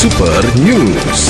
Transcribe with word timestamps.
Super 0.00 0.40
News. 0.64 1.28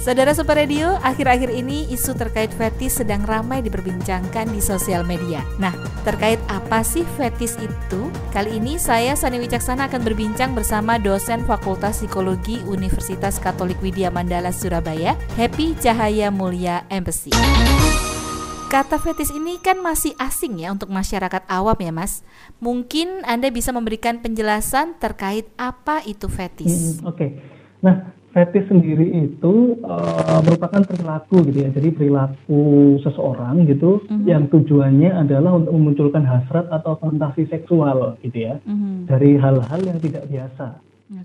Saudara 0.00 0.32
Super 0.32 0.56
Radio, 0.56 0.96
akhir-akhir 1.04 1.52
ini 1.52 1.84
isu 1.92 2.16
terkait 2.16 2.48
fetis 2.56 3.04
sedang 3.04 3.20
ramai 3.28 3.60
diperbincangkan 3.60 4.48
di 4.48 4.56
sosial 4.64 5.04
media. 5.04 5.44
Nah, 5.60 5.76
terkait 6.00 6.40
apa 6.48 6.80
sih 6.80 7.04
fetis 7.20 7.60
itu? 7.60 8.08
Kali 8.32 8.56
ini 8.56 8.80
saya 8.80 9.12
Sani 9.20 9.36
Wicaksana 9.36 9.92
akan 9.92 10.00
berbincang 10.00 10.56
bersama 10.56 10.96
dosen 10.96 11.44
Fakultas 11.44 12.00
Psikologi 12.00 12.64
Universitas 12.64 13.36
Katolik 13.36 13.76
Widya 13.84 14.08
Mandala 14.08 14.48
Surabaya, 14.48 15.12
Happy 15.36 15.76
Cahaya 15.76 16.32
Mulia 16.32 16.88
Embassy. 16.88 17.36
Kata 18.66 18.98
fetis 18.98 19.30
ini 19.30 19.62
kan 19.62 19.78
masih 19.78 20.10
asing 20.18 20.58
ya 20.58 20.74
untuk 20.74 20.90
masyarakat 20.90 21.46
awam 21.46 21.78
ya 21.78 21.94
Mas. 21.94 22.26
Mungkin 22.58 23.22
Anda 23.22 23.46
bisa 23.54 23.70
memberikan 23.70 24.18
penjelasan 24.18 24.98
terkait 24.98 25.46
apa 25.54 26.02
itu 26.02 26.26
fetis. 26.26 26.98
Hmm, 26.98 27.14
Oke, 27.14 27.14
okay. 27.14 27.30
nah 27.78 28.10
fetis 28.34 28.68
sendiri 28.68 29.06
itu 29.22 29.80
uh, 29.80 30.42
merupakan 30.44 30.82
perilaku 30.82 31.46
gitu 31.48 31.62
ya. 31.62 31.70
Jadi 31.72 31.88
perilaku 31.94 32.60
seseorang 33.06 33.64
gitu 33.70 34.04
mm-hmm. 34.04 34.26
yang 34.28 34.44
tujuannya 34.52 35.14
adalah 35.14 35.56
untuk 35.56 35.72
memunculkan 35.72 36.26
hasrat 36.26 36.68
atau 36.68 37.00
fantasi 37.00 37.48
seksual 37.48 38.20
gitu 38.20 38.50
ya. 38.50 38.60
Mm-hmm. 38.66 38.94
Dari 39.08 39.30
hal-hal 39.40 39.80
yang 39.88 39.98
tidak 40.02 40.28
biasa. 40.28 40.66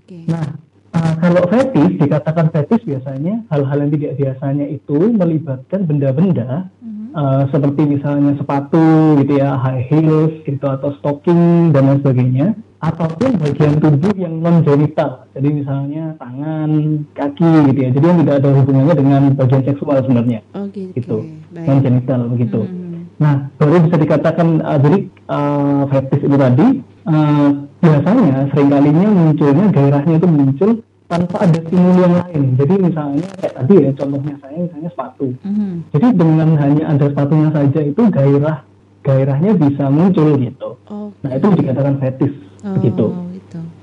Okay. 0.00 0.24
Nah, 0.24 0.56
uh, 0.94 1.14
kalau 1.20 1.42
fetis 1.52 2.00
dikatakan 2.00 2.48
fetis 2.48 2.80
biasanya 2.80 3.44
hal-hal 3.52 3.78
yang 3.82 3.92
tidak 3.92 4.12
biasanya 4.16 4.66
itu 4.72 4.96
melibatkan 5.12 5.84
benda-benda 5.84 6.70
mm-hmm. 6.80 6.91
Uh, 7.14 7.48
seperti 7.48 7.82
misalnya 7.86 8.36
sepatu 8.36 9.16
gitu 9.22 9.32
ya, 9.38 9.56
high 9.56 9.84
heels 9.88 10.34
gitu 10.44 10.66
atau 10.66 10.92
stocking 11.00 11.70
dan 11.70 11.88
lain 11.88 12.00
sebagainya. 12.04 12.48
Ataupun 12.82 13.38
bagian 13.38 13.78
tubuh 13.78 14.10
yang 14.18 14.42
non 14.42 14.66
genital 14.66 15.30
jadi 15.38 15.48
misalnya 15.54 16.18
tangan 16.18 16.70
kaki 17.14 17.70
gitu 17.70 17.78
ya. 17.78 17.90
Jadi 17.94 18.04
yang 18.10 18.18
tidak 18.26 18.36
ada 18.42 18.50
hubungannya 18.58 18.94
dengan 18.98 19.22
bagian 19.38 19.62
seksual 19.62 20.02
sebenarnya. 20.02 20.40
Oh, 20.58 20.66
gitu, 20.66 20.90
gitu. 20.98 21.16
non 21.54 21.78
genital 21.78 22.20
begitu. 22.26 22.60
Hmm. 22.66 23.06
nah 23.22 23.46
baru 23.54 23.86
bisa 23.86 23.96
dikatakan 24.02 24.66
uh, 24.66 24.78
jadi 24.82 24.98
uh, 25.30 25.82
fetish 25.94 26.26
itu 26.26 26.34
tadi 26.34 26.66
uh, 27.06 27.48
biasanya 27.78 28.50
seringkalinya 28.50 29.08
munculnya 29.10 29.64
gairahnya 29.70 30.14
itu 30.18 30.26
muncul 30.26 30.70
tanpa 31.12 31.36
ada 31.44 31.58
stimuli 31.68 32.00
yang 32.00 32.14
lain 32.16 32.42
jadi 32.56 32.74
misalnya 32.80 33.26
kayak 33.36 33.54
tadi 33.60 33.74
ya 33.76 33.90
contohnya 33.92 34.34
saya 34.40 34.56
misalnya 34.56 34.90
sepatu 34.90 35.26
hmm. 35.44 35.74
jadi 35.92 36.06
dengan 36.16 36.48
hanya 36.56 36.84
ada 36.88 37.04
sepatunya 37.12 37.48
saja 37.52 37.80
itu 37.84 38.02
gairah 38.08 38.58
gairahnya 39.02 39.58
bisa 39.58 39.90
muncul 39.90 40.38
gitu. 40.38 40.78
Okay. 40.86 41.22
Nah 41.26 41.30
itu 41.34 41.46
dikatakan 41.58 41.94
fetish 41.98 42.36
oh, 42.62 42.78
gitu. 42.80 43.06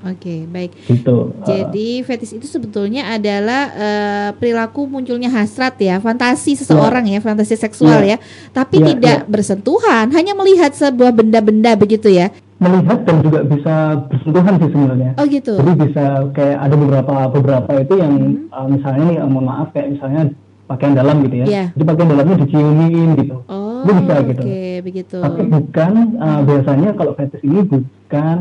Oke, 0.00 0.16
okay, 0.16 0.38
baik. 0.48 0.72
Gitu. 0.88 1.16
Jadi 1.44 1.88
uh, 2.00 2.04
fetish 2.08 2.32
itu 2.40 2.48
sebetulnya 2.48 3.12
adalah 3.12 3.62
uh, 3.70 4.30
perilaku 4.32 4.88
munculnya 4.88 5.28
hasrat 5.28 5.76
ya, 5.76 6.00
fantasi 6.00 6.56
seseorang 6.56 7.04
ya, 7.04 7.20
ya 7.20 7.22
fantasi 7.22 7.54
seksual 7.54 8.00
ya, 8.02 8.16
ya 8.16 8.18
tapi 8.50 8.80
ya, 8.80 8.96
tidak 8.96 9.18
ya. 9.22 9.28
bersentuhan, 9.28 10.08
hanya 10.10 10.32
melihat 10.32 10.72
sebuah 10.72 11.12
benda-benda 11.12 11.76
begitu 11.76 12.08
ya. 12.08 12.32
Melihat 12.60 12.98
dan 13.08 13.16
juga 13.24 13.40
bisa 13.48 13.74
bersentuhan 14.04 14.54
sih 14.60 14.68
sebenarnya. 14.68 15.10
Oh 15.16 15.24
gitu. 15.24 15.52
Jadi 15.56 15.72
bisa 15.80 16.04
kayak 16.36 16.58
ada 16.60 16.74
beberapa 16.76 17.14
beberapa 17.32 17.70
itu 17.80 17.94
yang 17.96 18.12
hmm. 18.20 18.52
uh, 18.52 18.68
misalnya 18.68 19.04
nih, 19.08 19.18
uh, 19.24 19.28
mohon 19.32 19.46
maaf 19.48 19.68
kayak 19.72 19.88
misalnya 19.96 20.22
pakaian 20.68 20.94
dalam 20.94 21.16
gitu 21.24 21.36
ya. 21.40 21.46
Yeah. 21.48 21.66
Jadi 21.72 21.84
pakaian 21.88 22.08
dalamnya 22.12 22.36
diciumin 22.44 23.08
gitu. 23.16 23.36
Oh, 23.48 23.80
itu 23.80 23.92
bisa 24.04 24.14
gitu. 24.28 24.42
Oke, 24.44 24.64
begitu. 24.84 25.18
Tapi 25.24 25.42
bukan 25.48 25.92
uh, 26.20 26.40
biasanya 26.44 26.90
kalau 26.94 27.12
fetish 27.16 27.44
ini 27.48 27.60
bukan 27.64 28.38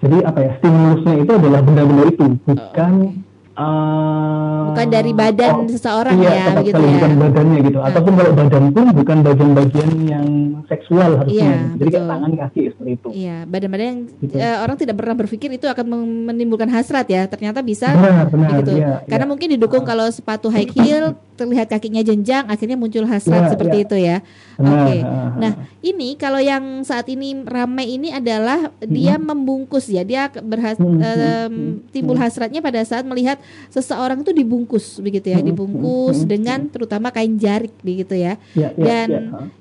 jadi 0.00 0.16
apa 0.24 0.38
ya 0.40 0.50
stimulusnya 0.56 1.14
itu 1.20 1.32
adalah 1.36 1.60
benda-benda 1.60 2.04
itu 2.08 2.24
bukan 2.48 2.92
oh, 2.96 3.12
okay 3.12 3.29
Uh, 3.60 4.72
bukan 4.72 4.88
dari 4.88 5.12
badan 5.12 5.52
oh, 5.52 5.68
seseorang 5.68 6.16
iya, 6.16 6.32
ya 6.32 6.44
begitu 6.56 6.80
ya 6.80 6.92
bukan 6.96 7.12
badannya 7.20 7.58
gitu 7.68 7.78
uh. 7.84 7.88
ataupun 7.92 8.12
kalau 8.16 8.32
badan 8.32 8.64
pun 8.72 8.84
bukan 8.96 9.16
bagian-bagian 9.20 9.90
yang 10.08 10.26
seksual 10.64 11.10
harusnya 11.20 11.44
iya, 11.44 11.52
jadi 11.76 11.90
betul. 11.92 12.00
kayak 12.00 12.08
tangan 12.08 12.32
kaki 12.40 12.60
seperti 12.72 12.92
itu 12.96 13.08
iya 13.12 13.36
badan-badan 13.44 13.84
yang 13.84 14.00
gitu. 14.16 14.34
uh, 14.40 14.56
orang 14.64 14.76
tidak 14.80 14.94
pernah 14.96 15.14
berpikir 15.20 15.48
itu 15.52 15.66
akan 15.68 15.86
menimbulkan 16.32 16.72
hasrat 16.72 17.04
ya 17.12 17.28
ternyata 17.28 17.60
bisa 17.60 17.92
benar, 17.92 18.32
benar, 18.32 18.48
begitu 18.48 18.72
iya, 18.80 19.04
karena 19.04 19.26
iya. 19.28 19.30
mungkin 19.36 19.48
didukung 19.52 19.84
kalau 19.84 20.06
sepatu 20.08 20.48
high 20.48 20.70
heel 20.80 21.12
terlihat 21.36 21.68
kakinya 21.68 22.00
jenjang 22.00 22.48
akhirnya 22.48 22.80
muncul 22.80 23.04
hasrat 23.04 23.44
iya, 23.44 23.50
seperti 23.52 23.76
iya. 23.76 23.84
itu 23.84 23.96
ya 24.00 24.16
oke 24.56 24.72
okay. 24.72 24.98
nah 25.36 25.52
ini 25.84 26.08
kalau 26.16 26.40
yang 26.40 26.80
saat 26.84 27.08
ini 27.12 27.44
ramai 27.44 27.96
ini 27.96 28.08
adalah 28.12 28.72
dia 28.84 29.20
hmm. 29.20 29.24
membungkus 29.28 29.88
ya 29.92 30.04
dia 30.04 30.32
berhas 30.32 30.80
hmm. 30.80 30.96
um, 31.00 31.54
timbul 31.92 32.16
hasratnya 32.16 32.64
pada 32.64 32.80
saat 32.84 33.04
melihat 33.04 33.40
seseorang 33.70 34.22
itu 34.22 34.32
dibungkus 34.34 34.98
begitu 34.98 35.30
ya, 35.30 35.40
dibungkus 35.40 36.24
dengan 36.26 36.66
terutama 36.68 37.14
kain 37.14 37.38
jarik 37.38 37.74
begitu 37.80 38.18
ya. 38.18 38.34
ya, 38.52 38.70
ya 38.74 38.76
Dan 38.76 39.08
ya, 39.08 39.20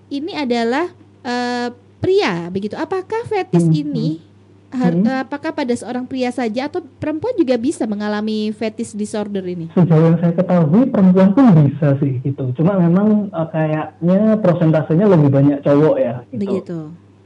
ini 0.09 0.31
adalah 0.33 0.85
uh, 1.23 1.69
pria 1.99 2.47
begitu. 2.49 2.75
Apakah 2.79 3.27
fetis 3.27 3.67
ini 3.69 4.23
hmm. 4.71 5.25
apakah 5.25 5.51
pada 5.51 5.73
seorang 5.73 6.05
pria 6.05 6.29
saja 6.29 6.69
atau 6.69 6.81
perempuan 7.01 7.33
juga 7.35 7.57
bisa 7.57 7.83
mengalami 7.89 8.53
fetish 8.53 8.95
disorder 8.95 9.43
ini? 9.43 9.67
Sejauh 9.73 10.03
yang 10.13 10.17
saya 10.21 10.33
ketahui 10.33 10.87
perempuan 10.89 11.29
pun 11.35 11.45
bisa 11.65 11.97
sih 11.99 12.21
gitu. 12.23 12.53
Cuma 12.57 12.77
memang 12.77 13.29
uh, 13.33 13.47
kayaknya 13.49 14.37
prosentasenya 14.39 15.05
lebih 15.05 15.29
banyak 15.29 15.57
cowok 15.61 15.95
ya 15.97 16.15
gitu. 16.31 16.39
Begitu. 16.39 16.79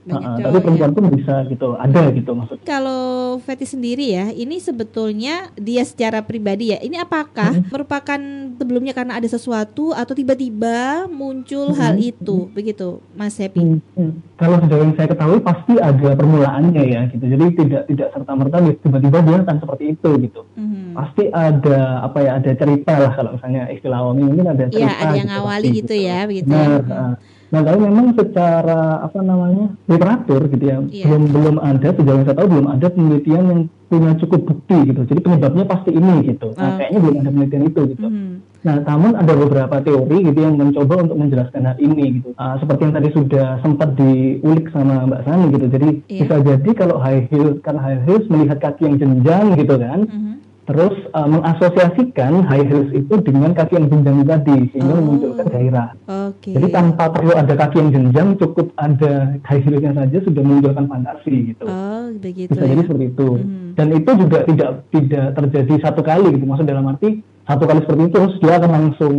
Banyak 0.03 0.29
uh, 0.35 0.51
tapi 0.51 0.59
perempuan 0.59 0.91
ya. 0.91 0.95
pun 0.95 1.05
bisa 1.15 1.35
gitu, 1.47 1.67
ada 1.79 2.01
gitu 2.11 2.31
maksudnya. 2.35 2.65
Kalau 2.67 3.03
fetish 3.39 3.71
sendiri 3.71 4.11
ya, 4.11 4.35
ini 4.35 4.59
sebetulnya 4.59 5.47
dia 5.55 5.87
secara 5.87 6.19
pribadi 6.19 6.75
ya, 6.75 6.79
ini 6.83 6.99
apakah 6.99 7.55
hmm. 7.55 7.71
merupakan 7.71 8.19
sebelumnya 8.59 8.91
karena 8.91 9.15
ada 9.15 9.27
sesuatu 9.31 9.95
atau 9.95 10.11
tiba-tiba 10.11 11.07
muncul 11.07 11.71
hmm. 11.71 11.79
hal 11.79 11.95
itu, 11.95 12.51
begitu, 12.51 12.99
Mas 13.15 13.39
Happy? 13.39 13.63
Hmm. 13.63 13.79
Hmm. 13.95 14.19
Kalau 14.35 14.59
sejauh 14.59 14.83
yang 14.83 14.95
saya 14.99 15.07
ketahui 15.07 15.39
pasti 15.39 15.73
ada 15.79 16.09
permulaannya 16.19 16.83
ya, 16.83 17.01
gitu. 17.07 17.23
Jadi 17.23 17.45
tidak 17.63 17.83
tidak 17.87 18.07
serta 18.11 18.31
merta 18.35 18.57
tiba-tiba 18.59 19.17
dia 19.23 19.37
akan 19.39 19.57
seperti 19.63 19.83
itu 19.95 20.09
gitu. 20.19 20.41
Hmm. 20.59 20.91
Pasti 20.99 21.23
ada 21.31 22.03
apa 22.03 22.17
ya, 22.19 22.31
ada 22.43 22.51
cerita 22.51 22.93
lah 22.99 23.11
kalau 23.15 23.39
misalnya 23.39 23.71
istilah 23.71 23.97
awami 24.03 24.27
mungkin 24.27 24.51
ada 24.51 24.67
iya, 24.67 24.71
cerita. 24.71 24.83
Iya, 24.83 24.93
ada 24.99 25.15
yang 25.15 25.31
gitu, 25.31 25.39
awali 25.39 25.67
gitu, 25.71 25.77
gitu 25.79 25.95
ya, 25.95 26.19
begitu. 26.27 26.51
Nah, 26.51 26.67
ya. 26.67 26.79
Hmm. 26.83 27.15
Nah, 27.53 27.61
tapi 27.61 27.77
memang 27.85 28.17
secara 28.17 29.05
apa 29.05 29.21
namanya 29.21 29.77
literatur 29.85 30.49
gitu 30.49 30.65
ya, 30.65 30.81
yeah. 30.89 31.05
belum 31.05 31.29
belum 31.29 31.55
ada 31.61 31.93
sejauh 31.93 32.17
yang 32.17 32.25
saya 32.25 32.37
tahu 32.41 32.49
belum 32.49 32.65
ada 32.65 32.87
penelitian 32.89 33.43
yang 33.45 33.61
punya 33.93 34.11
cukup 34.17 34.41
bukti 34.49 34.77
gitu. 34.89 35.01
Jadi 35.05 35.19
penyebabnya 35.21 35.65
pasti 35.69 35.93
ini 35.93 36.33
gitu. 36.33 36.57
Nah, 36.57 36.65
oh. 36.65 36.75
kayaknya 36.81 36.99
belum 37.05 37.15
ada 37.21 37.29
penelitian 37.29 37.63
itu 37.69 37.81
gitu. 37.93 38.07
Mm. 38.09 38.33
Nah, 38.63 38.75
namun 38.89 39.11
ada 39.13 39.33
beberapa 39.37 39.75
teori 39.85 40.17
gitu 40.33 40.39
yang 40.41 40.55
mencoba 40.57 40.93
untuk 41.05 41.17
menjelaskan 41.21 41.61
hal 41.61 41.77
ini 41.77 42.05
gitu. 42.17 42.33
Uh, 42.41 42.55
seperti 42.57 42.81
yang 42.89 42.95
tadi 42.97 43.09
sudah 43.13 43.47
sempat 43.61 43.89
diulik 44.01 44.65
sama 44.73 45.05
Mbak 45.05 45.21
Sani 45.21 45.45
gitu. 45.53 45.65
Jadi 45.69 45.89
yeah. 46.09 46.19
bisa 46.25 46.35
jadi 46.41 46.69
kalau 46.73 46.97
high 46.97 47.29
heels 47.29 47.61
karena 47.61 47.81
high 47.85 48.01
heels 48.01 48.25
melihat 48.33 48.57
kaki 48.57 48.81
yang 48.89 48.97
jenjang 48.97 49.45
gitu 49.61 49.77
kan. 49.77 50.09
Mm 50.09 50.17
-hmm 50.17 50.35
terus 50.63 50.95
uh, 51.11 51.27
mengasosiasikan 51.27 52.47
high 52.47 52.63
heels 52.63 52.91
itu 52.95 53.15
dengan 53.19 53.51
kaki 53.51 53.75
yang 53.75 53.87
jenjang 53.91 54.23
tadi 54.23 54.57
sehingga 54.71 54.93
oh. 54.95 54.99
memunculkan 55.03 55.45
gairah. 55.51 55.89
Okay. 56.07 56.53
Jadi 56.55 56.67
tanpa 56.71 57.11
perlu 57.11 57.35
ada 57.35 57.53
kaki 57.53 57.75
yang 57.83 57.89
jenjang, 57.91 58.27
cukup 58.39 58.71
ada 58.79 59.35
high 59.43 59.63
heelsnya 59.63 59.91
saja 59.91 60.17
sudah 60.23 60.41
memunculkan 60.41 60.85
fantasi 60.87 61.35
gitu. 61.51 61.63
Oh, 61.67 62.15
begitu. 62.15 62.49
Bisa 62.55 62.63
ya? 62.63 62.69
jadi 62.71 62.81
seperti 62.87 63.05
itu. 63.11 63.29
Hmm. 63.35 63.71
Dan 63.75 63.87
itu 63.91 64.11
juga 64.15 64.37
tidak 64.47 64.71
tidak 64.95 65.25
terjadi 65.35 65.73
satu 65.83 66.01
kali 66.01 66.27
gitu. 66.31 66.45
Maksud 66.47 66.65
dalam 66.65 66.87
arti 66.87 67.19
satu 67.43 67.63
kali 67.67 67.79
seperti 67.83 68.01
itu 68.07 68.15
terus 68.15 68.35
dia 68.39 68.53
akan 68.55 68.71
langsung 68.71 69.15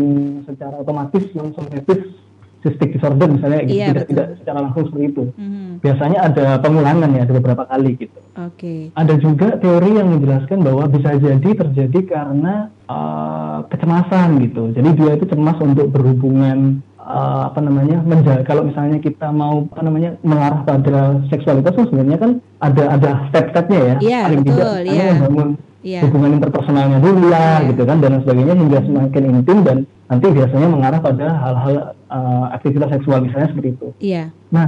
secara 0.49 0.75
otomatis 0.81 1.25
langsung 1.37 1.65
fetish 1.69 2.24
cystic 2.65 2.97
disorder 2.97 3.29
misalnya 3.29 3.61
gitu. 3.69 3.77
Iya, 3.77 3.87
tidak, 3.93 4.05
tidak 4.09 4.27
secara 4.41 4.59
langsung 4.65 4.89
seperti 4.89 5.07
itu. 5.13 5.25
Mm-hmm. 5.37 5.71
Biasanya 5.85 6.19
ada 6.25 6.47
pengulangan 6.65 7.11
ya, 7.13 7.21
ada 7.29 7.35
beberapa 7.37 7.65
kali 7.69 7.91
gitu. 8.01 8.19
Oke. 8.41 8.57
Okay. 8.57 8.81
Ada 8.97 9.15
juga 9.21 9.49
teori 9.61 9.91
yang 10.01 10.09
menjelaskan 10.17 10.59
bahwa 10.65 10.85
bisa 10.89 11.09
jadi 11.21 11.51
terjadi 11.53 12.01
karena 12.09 12.73
uh, 12.89 13.69
kecemasan 13.69 14.41
gitu. 14.49 14.73
Jadi 14.73 14.89
dia 14.97 15.11
itu 15.21 15.25
cemas 15.29 15.61
untuk 15.61 15.93
berhubungan 15.93 16.81
uh, 17.05 17.53
apa 17.53 17.61
namanya 17.61 18.01
menjaga 18.01 18.43
kalau 18.49 18.65
misalnya 18.65 18.99
kita 18.99 19.29
mau 19.29 19.69
apa 19.69 19.83
namanya 19.85 20.17
mengarah 20.25 20.65
pada 20.65 21.21
seksualitas 21.29 21.77
itu 21.77 21.93
sebenarnya 21.93 22.19
kan 22.19 22.33
ada 22.65 22.85
ada 22.97 23.11
step-stepnya 23.29 23.81
ya. 23.81 23.97
Iya, 24.01 24.21
paling 24.33 24.43
betul, 24.43 24.77
tidak 24.81 24.97
yeah. 24.97 25.13
membangun 25.21 25.49
yeah. 25.85 26.03
hubungan 26.03 26.31
interpersonalnya 26.41 26.99
dulu 26.99 27.29
lah 27.29 27.61
yeah. 27.61 27.69
gitu 27.71 27.83
kan 27.85 27.97
dan 28.01 28.13
sebagainya 28.25 28.55
hingga 28.57 28.79
semakin 28.89 29.23
intim 29.31 29.59
dan 29.63 29.79
nanti 30.09 30.27
biasanya 30.31 30.69
mengarah 30.69 31.01
pada 31.01 31.27
hal-hal 31.33 31.77
uh, 32.13 32.47
aktivitas 32.53 32.89
seksual 32.93 33.25
misalnya 33.25 33.49
seperti 33.51 33.69
itu. 33.77 33.89
Iya. 34.01 34.15
Yeah. 34.15 34.27
Nah 34.53 34.67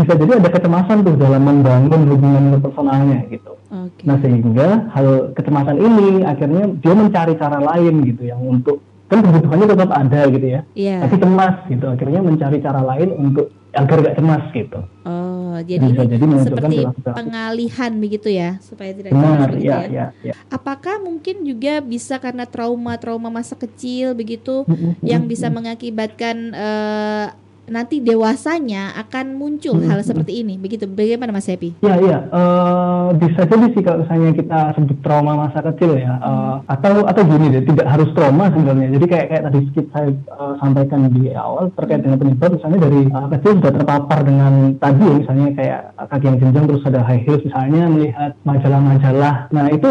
bisa 0.00 0.16
jadi 0.16 0.32
ada 0.40 0.48
kecemasan 0.48 1.04
tuh 1.04 1.14
dalam 1.20 1.42
membangun 1.44 2.00
hubungan 2.08 2.42
interpersonalnya 2.54 3.28
gitu. 3.28 3.52
Okay. 3.68 4.04
Nah 4.08 4.16
sehingga 4.24 4.68
hal 4.96 5.36
kecemasan 5.36 5.76
ini 5.76 6.24
akhirnya 6.24 6.64
dia 6.80 6.94
mencari 6.96 7.34
cara 7.36 7.58
lain 7.60 7.94
gitu 8.08 8.22
yang 8.24 8.40
untuk 8.40 8.80
kan 9.10 9.26
kebutuhannya 9.26 9.66
tetap 9.66 9.90
ada 9.90 10.20
gitu 10.30 10.46
ya. 10.46 10.60
Yeah. 10.72 11.04
Tapi 11.04 11.14
cemas 11.20 11.56
gitu 11.68 11.86
akhirnya 11.90 12.20
mencari 12.24 12.58
cara 12.64 12.80
lain 12.80 13.10
untuk 13.18 13.52
agar 13.74 13.96
gak 14.02 14.16
cemas 14.18 14.44
gitu. 14.50 14.78
Oh, 15.06 15.56
jadi 15.62 15.82
bisa 15.82 16.02
ini 16.04 16.12
jadi 16.18 16.24
seperti 16.42 16.76
pengalihan 17.06 17.92
begitu 17.96 18.28
ya 18.30 18.58
supaya 18.62 18.90
tidak 18.92 19.14
cemas 19.14 19.48
begitu 19.54 19.70
ya, 19.70 19.78
ya. 19.80 19.88
ya, 19.88 20.06
ya. 20.30 20.34
Apakah 20.50 20.98
mungkin 21.02 21.46
juga 21.46 21.78
bisa 21.78 22.18
karena 22.18 22.44
trauma-trauma 22.44 23.30
masa 23.30 23.54
kecil 23.54 24.14
begitu 24.18 24.66
yang 25.02 25.24
bisa 25.30 25.46
mengakibatkan 25.48 26.36
uh, 26.54 27.26
nanti 27.70 28.02
dewasanya 28.02 28.98
akan 28.98 29.38
muncul 29.38 29.78
hmm. 29.78 29.86
hal 29.86 30.02
seperti 30.02 30.42
ini 30.42 30.58
begitu 30.58 30.90
bagaimana 30.90 31.30
Mas 31.30 31.46
Happy? 31.46 31.78
Ya 31.86 31.94
ya 32.02 32.26
uh, 32.34 33.14
bisa 33.14 33.46
jadi 33.46 33.70
sih 33.70 33.82
kalau 33.86 34.02
misalnya 34.02 34.34
kita 34.34 34.58
sebut 34.74 34.98
trauma 35.06 35.46
masa 35.46 35.62
kecil 35.70 35.94
ya 35.94 36.18
uh, 36.18 36.58
atau 36.66 37.06
atau 37.06 37.22
gini 37.22 37.54
deh 37.54 37.62
tidak 37.62 37.86
harus 37.86 38.10
trauma 38.18 38.50
sebenarnya 38.50 38.90
jadi 38.98 39.06
kayak 39.06 39.26
kayak 39.30 39.42
tadi 39.46 39.58
skip 39.70 39.86
saya 39.94 40.10
uh, 40.34 40.58
sampaikan 40.58 41.06
di 41.14 41.30
awal 41.30 41.70
terkait 41.78 42.02
dengan 42.02 42.18
penyebab 42.18 42.58
misalnya 42.58 42.78
dari 42.90 43.00
uh, 43.06 43.28
kecil 43.38 43.52
sudah 43.62 43.72
terpapar 43.78 44.18
dengan 44.26 44.52
tadi 44.82 45.04
ya 45.06 45.14
misalnya 45.22 45.48
kayak 45.54 45.80
kaki 46.10 46.24
yang 46.26 46.38
jenjang 46.42 46.64
terus 46.66 46.82
ada 46.90 47.00
high 47.06 47.22
heels 47.22 47.42
misalnya 47.46 47.82
melihat 47.86 48.30
majalah-majalah 48.42 49.34
nah 49.54 49.66
itu 49.70 49.88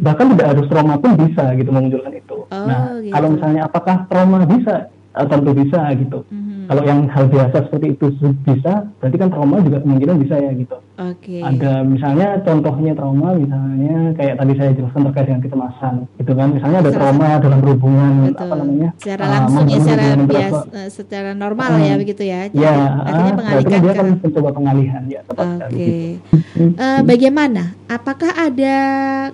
bahkan 0.00 0.32
tidak 0.32 0.46
harus 0.56 0.66
trauma 0.72 0.96
pun 0.96 1.12
bisa 1.20 1.52
gitu 1.52 1.68
memunculkan 1.68 2.16
itu. 2.16 2.38
Oh, 2.48 2.64
nah 2.64 2.96
gitu. 2.96 3.12
kalau 3.12 3.28
misalnya 3.36 3.68
apakah 3.68 4.08
trauma 4.08 4.40
bisa 4.48 4.88
uh, 5.12 5.26
tentu 5.28 5.52
bisa 5.52 5.80
gitu. 6.00 6.24
Mm 6.32 6.40
-hmm 6.40 6.49
kalau 6.70 6.86
yang 6.86 7.10
hal 7.10 7.26
biasa 7.26 7.66
seperti 7.66 7.98
itu 7.98 8.14
bisa, 8.46 8.86
berarti 9.02 9.16
kan 9.18 9.28
trauma 9.34 9.58
juga 9.58 9.82
kemungkinan 9.82 10.22
bisa 10.22 10.38
ya 10.38 10.54
gitu. 10.54 10.78
Oke. 11.02 11.42
Okay. 11.42 11.42
Ada 11.42 11.82
misalnya 11.82 12.38
contohnya 12.46 12.94
trauma 12.94 13.34
misalnya 13.34 14.14
kayak 14.14 14.38
tadi 14.38 14.52
saya 14.54 14.70
jelaskan 14.78 15.02
terkait 15.10 15.26
dengan 15.26 15.42
kecemasan, 15.42 15.94
gitu 16.22 16.32
kan. 16.38 16.48
Misalnya 16.54 16.78
ada 16.86 16.90
trauma 16.94 17.28
dalam 17.42 17.58
berhubungan 17.58 18.12
Betul. 18.30 18.46
apa 18.46 18.54
namanya? 18.54 18.90
Secara 19.02 19.24
uh, 19.26 19.30
langsung 19.34 19.66
ya 19.66 19.78
secara 19.82 20.04
biasa, 20.14 20.62
uh, 20.70 20.88
secara 20.94 21.30
normal 21.34 21.70
uh, 21.74 21.82
ya 21.82 21.94
begitu 21.98 22.22
ya. 22.22 22.40
Jadi 22.46 22.62
ya, 22.62 22.74
akhirnya 23.02 23.34
mengalihkan 23.34 23.78
dia 23.82 23.92
kan 23.98 24.06
mencoba 24.22 24.50
pengalihan 24.54 25.02
ya 25.10 25.20
Oke. 25.26 25.42
Okay. 25.42 25.74
Gitu. 25.74 26.62
Uh, 26.78 27.00
bagaimana? 27.02 27.62
Apakah 27.90 28.30
ada 28.30 28.76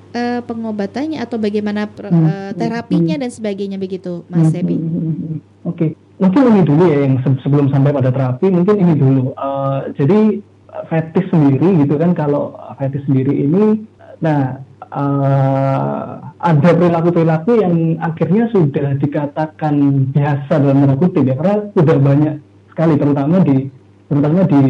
uh, 0.01 0.41
pengobatannya 0.41 1.21
atau 1.21 1.37
bagaimana 1.37 1.85
uh, 1.85 2.57
terapinya 2.57 3.21
dan 3.21 3.29
sebagainya 3.29 3.77
begitu, 3.77 4.25
Mas 4.33 4.49
Sebi? 4.49 4.81
Oke. 4.81 5.77
Okay 5.77 6.06
mungkin 6.17 6.43
ini 6.53 6.61
dulu 6.65 6.85
ya 6.89 6.99
yang 7.05 7.15
sebelum 7.45 7.69
sampai 7.69 7.93
pada 7.93 8.11
terapi 8.13 8.47
mungkin 8.49 8.77
ini 8.81 8.95
dulu. 8.97 9.37
Uh, 9.37 9.93
jadi 9.97 10.41
fetis 10.89 11.27
sendiri 11.33 11.85
gitu 11.85 11.97
kan 11.97 12.13
kalau 12.13 12.53
fetis 12.77 13.01
sendiri 13.09 13.33
ini 13.33 13.89
nah 14.21 14.61
uh, 14.93 16.21
ada 16.41 16.71
perilaku-perilaku 16.77 17.61
yang 17.61 17.75
akhirnya 18.01 18.49
sudah 18.53 18.97
dikatakan 19.01 19.75
biasa 20.13 20.53
dalam 20.61 20.85
tanda 20.85 20.97
kutip 21.01 21.25
ya 21.25 21.35
karena 21.37 21.57
sudah 21.73 21.97
banyak 21.97 22.35
sekali 22.73 22.95
terutama 23.01 23.37
di 23.41 23.57
terutama 24.07 24.41
di 24.47 24.61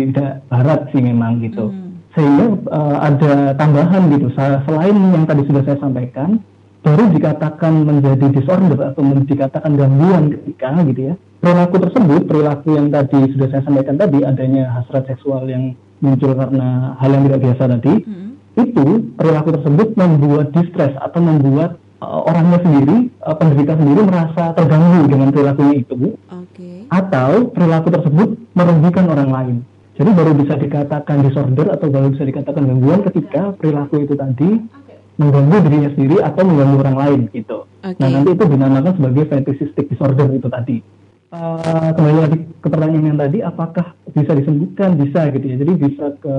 barat 0.49 0.81
sih 0.95 1.03
memang 1.03 1.43
gitu. 1.43 1.69
Hmm. 1.69 1.85
sehingga 2.17 2.47
uh, 2.73 2.97
ada 3.05 3.53
tambahan 3.61 4.09
gitu. 4.09 4.33
Selain 4.33 4.97
yang 4.97 5.29
tadi 5.29 5.45
sudah 5.45 5.63
saya 5.69 5.77
sampaikan 5.77 6.41
baru 6.87 7.11
dikatakan 7.11 7.83
menjadi 7.83 8.27
disorder 8.31 8.79
atau 8.95 9.03
dikatakan 9.03 9.75
gangguan 9.75 10.39
ketika 10.39 10.71
gitu 10.87 11.01
ya 11.11 11.15
perilaku 11.43 11.83
tersebut 11.83 12.23
perilaku 12.31 12.69
yang 12.79 12.95
tadi 12.95 13.27
sudah 13.35 13.47
saya 13.51 13.63
sampaikan 13.67 13.99
tadi 13.99 14.23
adanya 14.23 14.71
hasrat 14.71 15.11
seksual 15.11 15.51
yang 15.51 15.75
muncul 15.99 16.31
karena 16.39 16.95
hal 17.03 17.11
yang 17.11 17.27
tidak 17.27 17.43
biasa 17.43 17.63
tadi 17.75 17.95
hmm. 18.07 18.31
itu 18.63 18.87
perilaku 19.19 19.49
tersebut 19.59 19.89
membuat 19.99 20.55
distres 20.55 20.95
atau 21.03 21.19
membuat 21.19 21.75
uh, 21.99 22.23
orangnya 22.23 22.63
sendiri 22.63 23.11
uh, 23.27 23.35
penderita 23.35 23.75
sendiri 23.75 24.01
merasa 24.07 24.43
terganggu 24.55 25.03
dengan 25.11 25.29
perilakunya 25.35 25.75
itu 25.83 26.15
okay. 26.31 26.87
atau 26.87 27.51
perilaku 27.51 27.89
tersebut 27.91 28.29
merugikan 28.55 29.11
orang 29.11 29.31
lain 29.35 29.57
jadi 29.99 30.11
baru 30.15 30.39
bisa 30.39 30.55
dikatakan 30.55 31.25
disorder 31.27 31.67
atau 31.75 31.91
baru 31.91 32.15
bisa 32.15 32.25
dikatakan 32.31 32.63
gangguan 32.63 33.03
ketika 33.11 33.59
perilaku 33.59 34.07
itu 34.07 34.15
tadi 34.15 34.51
mengganggu 35.17 35.57
dirinya 35.69 35.91
sendiri 35.97 36.17
atau 36.21 36.43
mengganggu 36.45 36.77
orang 36.85 36.97
lain 36.97 37.21
gitu. 37.33 37.59
Okay. 37.81 38.01
Nah 38.01 38.09
nanti 38.13 38.31
itu 38.37 38.45
dinamakan 38.45 38.93
sebagai 38.97 39.25
fetishistic 39.33 39.85
disorder 39.89 40.29
itu 40.33 40.49
tadi. 40.49 40.79
Uh, 41.27 41.91
kembali 41.93 42.19
lagi 42.23 42.39
ke 42.63 42.69
pertanyaan 42.71 43.11
yang 43.13 43.19
tadi, 43.19 43.39
apakah 43.43 43.99
bisa 44.15 44.33
disembuhkan? 44.33 44.95
Bisa 44.95 45.27
gitu 45.35 45.45
ya. 45.45 45.57
Jadi 45.59 45.73
bisa 45.75 46.07
ke 46.23 46.37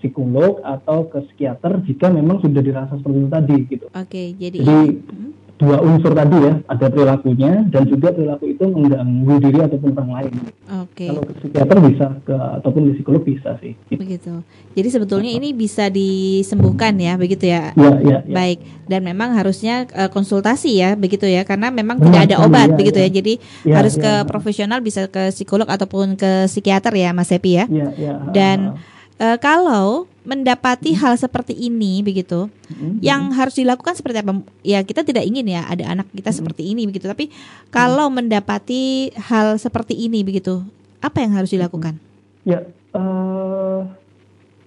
psikolog 0.00 0.58
atau 0.66 1.06
ke 1.06 1.22
psikiater 1.30 1.80
jika 1.86 2.10
memang 2.10 2.42
sudah 2.42 2.60
dirasa 2.60 2.98
seperti 2.98 3.18
itu 3.22 3.30
tadi 3.30 3.56
gitu. 3.70 3.86
Oke, 3.94 4.04
okay, 4.04 4.26
jadi, 4.36 4.56
jadi 4.58 4.78
hmm 4.98 5.47
dua 5.58 5.82
unsur 5.82 6.14
tadi 6.14 6.38
ya, 6.38 6.54
ada 6.70 6.86
perilakunya 6.86 7.66
dan 7.66 7.82
juga 7.90 8.14
perilaku 8.14 8.54
itu 8.54 8.64
mengganggu 8.70 9.34
diri 9.42 9.58
ataupun 9.66 9.90
orang 9.98 10.10
lain. 10.14 10.32
Oke. 10.38 10.94
Okay. 10.94 11.08
Kalau 11.10 11.22
ke 11.26 11.32
psikiater 11.42 11.76
bisa 11.82 12.06
ke 12.22 12.36
ataupun 12.62 12.80
di 12.86 12.92
psikolog 12.94 13.22
bisa 13.26 13.50
sih. 13.58 13.74
Begitu. 13.90 14.40
Jadi 14.78 14.88
sebetulnya 14.88 15.32
ini 15.34 15.50
bisa 15.50 15.90
disembuhkan 15.90 16.94
ya, 16.94 17.18
begitu 17.18 17.50
ya? 17.50 17.74
Iya, 17.74 17.92
iya. 18.06 18.18
Ya. 18.22 18.34
Baik. 18.34 18.58
Dan 18.86 19.00
memang 19.02 19.34
harusnya 19.34 19.84
uh, 19.92 20.06
konsultasi 20.08 20.78
ya, 20.78 20.94
begitu 20.94 21.26
ya, 21.26 21.42
karena 21.42 21.74
memang 21.74 21.98
Benar, 21.98 22.06
tidak 22.06 22.22
ada 22.30 22.36
obat, 22.46 22.68
ya, 22.72 22.76
begitu 22.78 22.98
ya. 23.02 23.08
ya. 23.10 23.10
Jadi 23.10 23.34
ya, 23.66 23.74
harus 23.82 23.94
ya. 23.98 24.02
ke 24.02 24.12
profesional, 24.30 24.78
bisa 24.78 25.10
ke 25.10 25.34
psikolog 25.34 25.66
ataupun 25.66 26.14
ke 26.14 26.46
psikiater 26.46 26.94
ya, 26.94 27.10
Mas 27.10 27.34
Epi 27.34 27.58
ya. 27.58 27.66
Iya, 27.66 27.88
iya. 27.98 28.14
Dan 28.30 28.78
uh, 29.18 29.36
kalau 29.42 30.06
mendapati 30.28 30.92
hal 30.92 31.16
seperti 31.16 31.56
ini 31.56 32.04
begitu 32.04 32.52
mm-hmm. 32.52 33.00
yang 33.00 33.32
harus 33.32 33.56
dilakukan 33.56 33.96
seperti 33.96 34.20
apa 34.20 34.44
ya 34.60 34.84
kita 34.84 35.00
tidak 35.00 35.24
ingin 35.24 35.48
ya 35.48 35.64
ada 35.64 35.88
anak 35.88 36.12
kita 36.12 36.28
mm-hmm. 36.28 36.36
seperti 36.36 36.62
ini 36.68 36.84
begitu 36.84 37.08
tapi 37.08 37.32
kalau 37.72 38.12
mm-hmm. 38.12 38.28
mendapati 38.28 39.16
hal 39.16 39.56
seperti 39.56 39.96
ini 39.96 40.20
begitu 40.20 40.60
apa 41.00 41.24
yang 41.24 41.32
harus 41.32 41.48
dilakukan 41.48 41.96
ya 42.44 42.60
uh, 42.92 43.88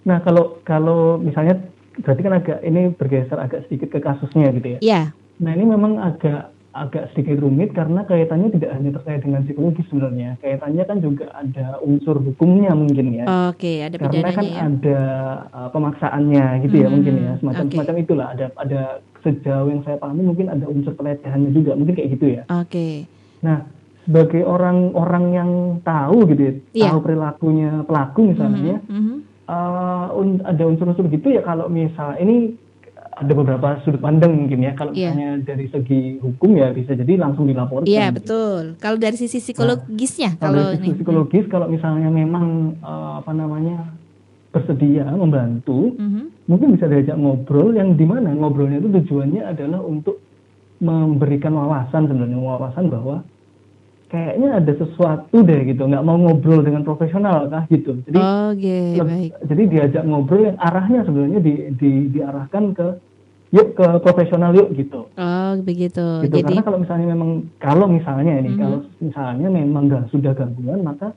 nah 0.02 0.18
kalau 0.26 0.58
kalau 0.66 1.22
misalnya 1.22 1.62
berarti 2.02 2.22
kan 2.26 2.34
agak 2.42 2.60
ini 2.66 2.90
bergeser 2.98 3.38
agak 3.38 3.70
sedikit 3.70 3.94
ke 3.94 4.00
kasusnya 4.02 4.50
gitu 4.58 4.68
ya 4.76 4.80
ya 4.82 5.02
nah 5.38 5.54
ini 5.54 5.66
memang 5.70 6.02
agak 6.02 6.51
agak 6.72 7.12
sedikit 7.12 7.44
rumit 7.44 7.76
karena 7.76 8.08
kaitannya 8.08 8.48
tidak 8.56 8.72
hanya 8.80 8.92
terkait 8.96 9.22
dengan 9.28 9.44
psikologi 9.44 9.84
sebenarnya. 9.92 10.40
Kaitannya 10.40 10.84
kan 10.88 10.98
juga 11.04 11.28
ada 11.36 11.84
unsur 11.84 12.16
hukumnya 12.24 12.72
mungkin 12.72 13.12
ya. 13.12 13.26
Oke, 13.52 13.84
ada 13.84 14.00
Karena 14.00 14.32
kan 14.32 14.48
ya? 14.48 14.60
ada 14.72 15.00
uh, 15.52 15.70
pemaksaannya 15.76 16.46
gitu 16.64 16.76
hmm, 16.80 16.84
ya 16.84 16.88
mungkin 16.88 17.14
ya. 17.20 17.34
Semacam 17.44 17.66
okay. 17.68 17.76
semacam 17.76 17.96
itulah 18.00 18.28
ada 18.32 18.46
ada 18.56 18.82
sejauh 19.22 19.68
yang 19.68 19.82
saya 19.84 20.00
pahami 20.00 20.24
mungkin 20.24 20.48
ada 20.48 20.66
unsur 20.66 20.96
pelecehannya 20.96 21.52
juga 21.52 21.76
mungkin 21.76 21.94
kayak 22.00 22.10
gitu 22.16 22.26
ya. 22.40 22.44
Oke. 22.48 22.72
Okay. 22.72 22.94
Nah, 23.44 23.68
sebagai 24.08 24.42
orang-orang 24.48 25.26
yang 25.36 25.52
tahu 25.84 26.24
gitu 26.32 26.42
ya, 26.42 26.54
yeah. 26.72 26.92
tahu 26.96 27.00
perilakunya 27.04 27.84
pelaku 27.84 28.32
misalnya, 28.32 28.80
mm 28.88 29.02
-hmm. 29.02 29.18
uh, 29.52 30.08
un 30.16 30.40
ada 30.48 30.64
unsur-unsur 30.66 31.06
gitu 31.12 31.36
ya 31.36 31.44
kalau 31.44 31.68
misal 31.68 32.16
ini 32.16 32.56
ada 33.22 33.34
beberapa 33.38 33.78
sudut 33.86 34.02
pandang 34.02 34.34
mungkin 34.34 34.66
ya 34.66 34.74
kalau 34.74 34.98
yeah. 34.98 35.14
misalnya 35.14 35.46
dari 35.46 35.70
segi 35.70 36.18
hukum 36.18 36.58
ya 36.58 36.74
bisa 36.74 36.98
jadi 36.98 37.22
langsung 37.22 37.46
dilaporkan. 37.46 37.86
Iya 37.86 37.98
yeah, 37.98 38.10
betul. 38.10 38.64
Kalau 38.82 38.98
dari 38.98 39.14
sisi 39.14 39.38
psikologisnya 39.38 40.42
nah, 40.42 40.50
kalau 40.50 40.64
dari 40.74 40.82
sisi 40.82 40.98
psikologis 40.98 41.46
kalau 41.46 41.70
misalnya 41.70 42.10
memang 42.10 42.76
uh, 42.82 43.22
apa 43.22 43.32
namanya 43.38 43.94
bersedia 44.50 45.08
membantu, 45.14 45.96
mm 45.96 46.10
-hmm. 46.10 46.26
mungkin 46.50 46.76
bisa 46.76 46.90
diajak 46.90 47.16
ngobrol 47.16 47.72
yang 47.72 47.96
di 47.96 48.04
mana 48.04 48.34
ngobrolnya 48.36 48.84
itu 48.84 48.90
tujuannya 48.90 49.48
adalah 49.48 49.80
untuk 49.80 50.20
memberikan 50.82 51.54
wawasan 51.54 52.10
sebenarnya 52.10 52.42
wawasan 52.42 52.90
bahwa 52.90 53.22
kayaknya 54.12 54.60
ada 54.60 54.74
sesuatu 54.76 55.38
deh 55.40 55.62
gitu 55.72 55.88
nggak 55.88 56.04
mau 56.04 56.20
ngobrol 56.20 56.60
dengan 56.60 56.84
profesional 56.84 57.48
kah 57.48 57.64
gitu 57.72 58.04
jadi 58.04 58.20
oh, 58.20 58.52
okay, 58.52 59.00
baik. 59.00 59.32
jadi 59.48 59.64
diajak 59.72 60.04
ngobrol 60.04 60.52
yang 60.52 60.60
arahnya 60.60 61.08
sebenarnya 61.08 61.40
di, 61.40 61.54
di 61.80 61.92
diarahkan 62.12 62.64
ke 62.76 62.88
yuk 63.52 63.68
ke 63.76 63.86
profesional 64.00 64.52
yuk 64.56 64.72
gitu 64.76 65.08
oh 65.12 65.52
begitu 65.62 66.24
gitu 66.24 66.36
jadi... 66.40 66.48
karena 66.48 66.64
kalau 66.64 66.80
misalnya 66.80 67.08
memang 67.12 67.30
kalau 67.60 67.86
misalnya 67.88 68.34
ini 68.40 68.42
mm 68.42 68.54
-hmm. 68.56 68.62
kalau 68.64 68.80
misalnya 69.04 69.48
memang 69.52 69.84
nggak 69.92 70.04
sudah 70.12 70.32
gangguan 70.36 70.82
maka 70.84 71.12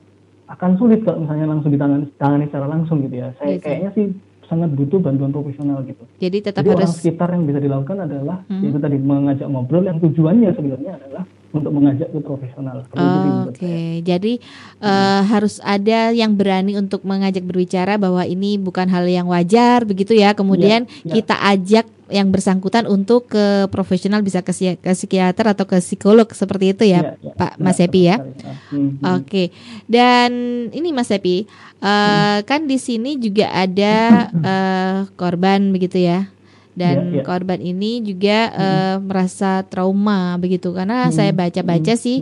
akan 0.45 0.77
sulit 0.77 1.01
kalau 1.01 1.25
misalnya 1.25 1.49
langsung 1.49 1.73
ditangani, 1.73 2.05
ditangani 2.05 2.45
secara 2.51 2.67
langsung 2.69 2.97
gitu 3.01 3.15
ya 3.17 3.33
saya 3.39 3.55
yes, 3.55 3.57
iya 3.57 3.63
kayaknya 3.63 3.91
sih 3.97 4.05
sangat 4.45 4.69
butuh 4.77 5.01
bantuan 5.01 5.33
profesional 5.33 5.81
gitu. 5.89 6.05
Jadi 6.21 6.37
tetap 6.37 6.61
Jadi 6.61 6.69
harus 6.69 6.85
orang 6.85 6.93
sekitar 6.93 7.29
yang 7.33 7.43
bisa 7.49 7.57
dilakukan 7.57 7.97
adalah 8.05 8.37
mm 8.45 8.53
-hmm. 8.53 8.69
itu 8.69 8.77
tadi 8.77 8.97
mengajak 9.01 9.47
ngobrol 9.49 9.83
yang 9.89 9.97
tujuannya 9.97 10.49
sebenarnya 10.53 10.91
adalah 11.01 11.23
untuk 11.55 11.71
mengajak 11.71 12.11
ke 12.11 12.19
profesional. 12.19 12.83
Oh, 12.91 13.47
Oke, 13.47 13.63
okay. 13.63 13.87
jadi 14.03 14.37
hmm. 14.37 14.83
uh, 14.83 15.21
harus 15.23 15.63
ada 15.63 16.11
yang 16.11 16.35
berani 16.35 16.75
untuk 16.75 17.07
mengajak 17.07 17.47
berbicara 17.47 17.95
bahwa 17.95 18.27
ini 18.27 18.59
bukan 18.59 18.91
hal 18.91 19.07
yang 19.07 19.31
wajar 19.31 19.87
begitu 19.87 20.11
ya. 20.19 20.35
Kemudian 20.35 20.83
ya, 21.01 21.07
ya. 21.07 21.13
kita 21.21 21.35
ajak 21.55 21.85
yang 22.05 22.29
bersangkutan 22.29 22.85
untuk 22.85 23.33
ke 23.33 23.65
profesional 23.73 24.21
bisa 24.21 24.45
ke, 24.45 24.53
ke 24.53 24.91
psikiater 24.93 25.57
atau 25.57 25.65
ke 25.65 25.81
psikolog 25.81 26.29
seperti 26.29 26.77
itu 26.77 26.83
ya, 26.85 27.17
ya, 27.17 27.31
ya 27.31 27.33
Pak 27.33 27.53
ya, 27.57 27.63
Mas 27.63 27.79
Epi 27.81 28.01
ya. 28.05 28.17
Hmm, 28.21 28.29
hmm. 28.69 28.89
Oke, 29.01 29.25
okay. 29.25 29.47
dan 29.89 30.31
ini 30.69 30.93
Mas 30.93 31.09
Epi 31.09 31.49
uh, 31.81 31.87
hmm. 31.87 32.37
kan 32.45 32.69
di 32.69 32.77
sini 32.77 33.17
juga 33.17 33.49
ada 33.49 34.29
uh, 34.29 34.97
korban 35.19 35.73
begitu 35.73 35.97
ya 36.03 36.29
dan 36.75 37.09
yeah, 37.09 37.23
yeah. 37.23 37.25
korban 37.25 37.63
ini 37.63 38.03
juga 38.03 38.51
mm 38.51 38.53
-hmm. 38.53 38.67
uh, 38.67 38.95
merasa 38.99 39.63
trauma 39.63 40.35
begitu 40.35 40.75
karena 40.75 41.07
mm 41.07 41.09
-hmm. 41.09 41.15
saya 41.15 41.31
baca-baca 41.31 41.93
mm 41.95 41.95
-hmm. 41.95 42.05
sih 42.05 42.17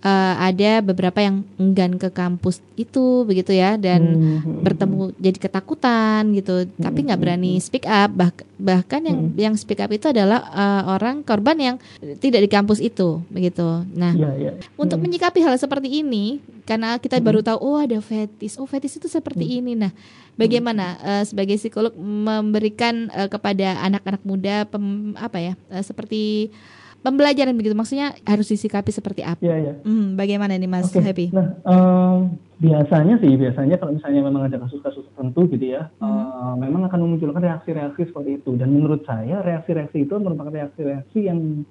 uh, 0.00 0.34
ada 0.40 0.80
beberapa 0.80 1.20
yang 1.20 1.44
enggan 1.60 2.00
ke 2.00 2.08
kampus 2.08 2.64
itu 2.80 3.28
begitu 3.28 3.52
ya 3.52 3.76
dan 3.76 4.00
mm 4.00 4.18
-hmm. 4.40 4.60
bertemu 4.64 5.12
jadi 5.20 5.38
ketakutan 5.38 6.22
gitu 6.32 6.64
mm 6.64 6.66
-hmm. 6.72 6.82
tapi 6.82 6.98
nggak 7.04 7.20
berani 7.20 7.52
speak 7.60 7.84
up 7.84 8.10
bah 8.16 8.32
bahkan 8.56 9.04
yang 9.04 9.18
mm 9.20 9.28
-hmm. 9.30 9.38
yang 9.44 9.54
speak 9.60 9.84
up 9.84 9.92
itu 9.92 10.08
adalah 10.08 10.40
uh, 10.50 10.82
orang 10.96 11.20
korban 11.20 11.56
yang 11.60 11.76
tidak 12.18 12.40
di 12.42 12.50
kampus 12.50 12.80
itu 12.80 13.20
begitu 13.28 13.84
nah 13.92 14.16
yeah, 14.16 14.50
yeah. 14.50 14.54
untuk 14.80 14.98
mm 14.98 15.04
-hmm. 15.04 15.04
menyikapi 15.04 15.44
hal 15.44 15.54
seperti 15.60 16.00
ini 16.00 16.40
karena 16.68 17.00
kita 17.00 17.16
mm 17.16 17.20
-hmm. 17.24 17.28
baru 17.32 17.40
tahu 17.40 17.58
oh 17.64 17.80
ada 17.80 17.96
fetis 18.04 18.60
oh 18.60 18.68
fetis 18.68 19.00
itu 19.00 19.08
seperti 19.08 19.48
mm 19.48 19.52
-hmm. 19.56 19.60
ini 19.64 19.72
nah 19.72 19.92
bagaimana 20.36 21.00
uh, 21.00 21.24
sebagai 21.24 21.56
psikolog 21.56 21.96
memberikan 21.96 23.08
uh, 23.16 23.32
kepada 23.32 23.80
anak-anak 23.88 24.20
muda 24.28 24.68
pem, 24.68 25.16
apa 25.16 25.40
ya 25.40 25.52
uh, 25.72 25.80
seperti 25.80 26.52
pembelajaran 27.00 27.56
begitu 27.56 27.72
maksudnya 27.72 28.12
harus 28.26 28.50
disikapi 28.50 28.90
seperti 28.90 29.22
apa? 29.22 29.38
Ya, 29.38 29.54
ya. 29.54 29.74
Hmm, 29.86 30.18
bagaimana 30.18 30.58
nih 30.58 30.68
Mas 30.68 30.90
okay. 30.90 31.00
Happy? 31.00 31.26
Nah 31.32 31.56
um, 31.64 32.36
biasanya 32.58 33.16
sih 33.22 33.32
biasanya 33.38 33.78
kalau 33.78 33.94
misalnya 33.96 34.20
memang 34.28 34.50
ada 34.50 34.58
kasus-kasus 34.60 35.06
tertentu 35.08 35.46
gitu 35.56 35.78
ya, 35.78 35.88
hmm. 36.02 36.04
uh, 36.04 36.54
memang 36.58 36.84
akan 36.90 37.00
memunculkan 37.00 37.40
reaksi-reaksi 37.40 38.12
seperti 38.12 38.42
itu 38.42 38.50
dan 38.60 38.68
menurut 38.74 39.06
saya 39.08 39.40
reaksi-reaksi 39.40 40.04
itu 40.04 40.14
merupakan 40.20 40.52
reaksi-reaksi 40.52 41.18
yang 41.32 41.64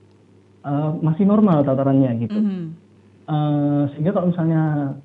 uh, 0.63 0.95
masih 1.05 1.27
normal 1.27 1.61
tatarannya 1.61 2.11
gitu. 2.23 2.39
Hmm 2.41 2.86
Uh, 3.27 3.91
sehingga 3.91 4.15
kalau 4.15 4.31
misalnya 4.31 4.61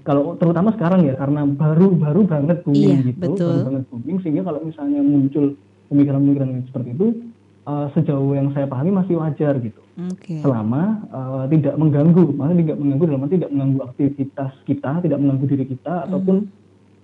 kalau 0.06 0.38
terutama 0.38 0.70
sekarang 0.78 1.02
ya 1.10 1.18
karena 1.18 1.42
baru 1.42 1.90
baru 1.90 2.22
banget 2.22 2.62
booming 2.62 3.02
iya, 3.02 3.08
gitu 3.10 3.34
betul. 3.34 3.50
baru 3.50 3.66
banget 3.66 3.84
booming 3.90 4.18
sehingga 4.22 4.42
kalau 4.46 4.60
misalnya 4.62 5.00
muncul 5.02 5.58
pemikiran-pemikiran 5.90 6.62
seperti 6.70 6.94
itu 6.94 7.06
uh, 7.66 7.90
sejauh 7.98 8.30
yang 8.38 8.54
saya 8.54 8.70
pahami 8.70 8.94
masih 8.94 9.18
wajar 9.18 9.58
gitu 9.58 9.82
okay. 10.14 10.38
selama 10.38 11.02
uh, 11.10 11.44
tidak 11.50 11.74
mengganggu 11.74 12.24
maksudnya 12.30 12.58
tidak 12.62 12.78
mengganggu 12.78 13.04
dalam 13.10 13.26
tidak 13.26 13.50
mengganggu 13.50 13.80
aktivitas 13.90 14.52
kita 14.70 14.90
tidak 15.02 15.18
mengganggu 15.18 15.46
diri 15.50 15.64
kita 15.66 15.94
mm. 15.98 16.04
ataupun 16.06 16.36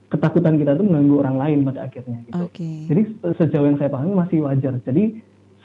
ketakutan 0.09 0.55
kita 0.57 0.71
itu 0.79 0.85
mengganggu 0.87 1.15
orang 1.19 1.37
lain 1.37 1.59
pada 1.67 1.81
akhirnya 1.85 2.19
gitu 2.31 2.43
okay. 2.47 2.77
jadi 2.87 3.03
sejauh 3.43 3.67
yang 3.67 3.79
saya 3.83 3.91
pahami 3.91 4.13
masih 4.15 4.39
wajar 4.47 4.73
jadi 4.87 5.19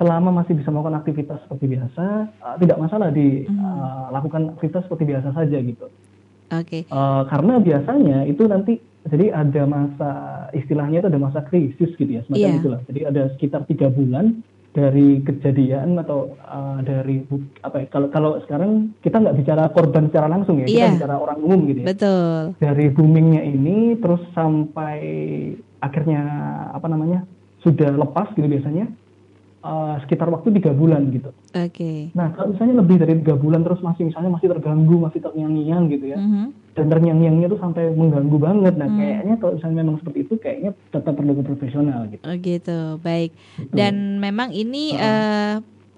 selama 0.03 0.43
masih 0.43 0.59
bisa 0.59 0.67
melakukan 0.67 0.99
aktivitas 0.99 1.39
seperti 1.47 1.79
biasa, 1.79 2.27
uh, 2.43 2.55
tidak 2.59 2.75
masalah 2.75 3.07
dilakukan 3.15 4.41
hmm. 4.43 4.49
uh, 4.51 4.53
aktivitas 4.59 4.83
seperti 4.83 5.03
biasa 5.07 5.31
saja 5.31 5.57
gitu. 5.63 5.87
Oke. 6.51 6.67
Okay. 6.67 6.81
Uh, 6.91 7.23
karena 7.31 7.63
biasanya 7.63 8.17
itu 8.27 8.43
nanti 8.51 8.83
jadi 9.07 9.31
ada 9.31 9.63
masa 9.63 10.11
istilahnya 10.51 10.99
itu 10.99 11.07
ada 11.07 11.21
masa 11.23 11.39
krisis 11.47 11.95
gitu 11.95 12.11
ya 12.11 12.27
semacam 12.27 12.51
yeah. 12.51 12.59
itulah. 12.59 12.81
Jadi 12.91 12.99
ada 13.07 13.21
sekitar 13.35 13.63
tiga 13.63 13.87
bulan 13.87 14.43
dari 14.73 15.21
kejadian 15.21 16.01
atau 16.01 16.33
uh, 16.49 16.81
dari 16.81 17.21
apa 17.61 17.85
ya 17.85 17.87
kalau 17.93 18.07
kalau 18.09 18.31
sekarang 18.43 18.91
kita 19.05 19.21
nggak 19.21 19.37
bicara 19.37 19.63
korban 19.69 20.09
secara 20.09 20.27
langsung 20.27 20.59
ya 20.59 20.67
yeah. 20.67 20.91
kita 20.91 20.99
bicara 20.99 21.15
orang 21.15 21.39
umum 21.39 21.59
gitu 21.71 21.79
ya. 21.83 21.87
Betul. 21.95 22.59
Dari 22.59 22.85
boomingnya 22.91 23.41
ini 23.47 23.95
terus 24.03 24.19
sampai 24.35 24.99
akhirnya 25.79 26.21
apa 26.75 26.87
namanya 26.91 27.23
sudah 27.63 27.91
lepas 27.95 28.31
gitu 28.35 28.47
biasanya 28.47 28.91
uh, 29.63 29.95
sekitar 30.05 30.27
waktu 30.29 30.51
tiga 30.59 30.75
bulan 30.75 31.09
gitu. 31.09 31.31
Oke. 31.55 31.71
Okay. 31.73 31.99
Nah 32.13 32.35
kalau 32.35 32.53
misalnya 32.53 32.75
lebih 32.83 32.95
dari 32.99 33.13
tiga 33.23 33.35
bulan 33.39 33.63
terus 33.63 33.79
masih 33.79 34.11
misalnya 34.11 34.31
masih 34.35 34.47
terganggu, 34.51 34.95
masih 34.99 35.19
terngiang-ngiang 35.23 35.83
gitu 35.89 36.05
ya, 36.11 36.17
mm-hmm. 36.19 36.45
dan 36.75 36.85
terngiang-ngiangnya 36.91 37.47
tuh 37.49 37.59
sampai 37.63 37.83
mengganggu 37.95 38.37
banget. 38.37 38.73
Nah 38.75 38.87
mm. 38.91 38.97
kayaknya 38.99 39.35
kalau 39.39 39.53
misalnya 39.57 39.77
memang 39.81 39.97
seperti 40.03 40.19
itu, 40.27 40.33
kayaknya 40.37 40.71
tetap 40.91 41.13
perlu 41.15 41.33
ke 41.39 41.43
profesional 41.47 41.99
gitu. 42.11 42.23
Oh 42.27 42.35
gitu, 42.35 42.79
baik. 43.01 43.31
Gitu. 43.57 43.73
Dan 43.73 44.19
memang 44.19 44.51
ini 44.51 44.93
uh, 44.99 45.01
uh, 45.01 45.53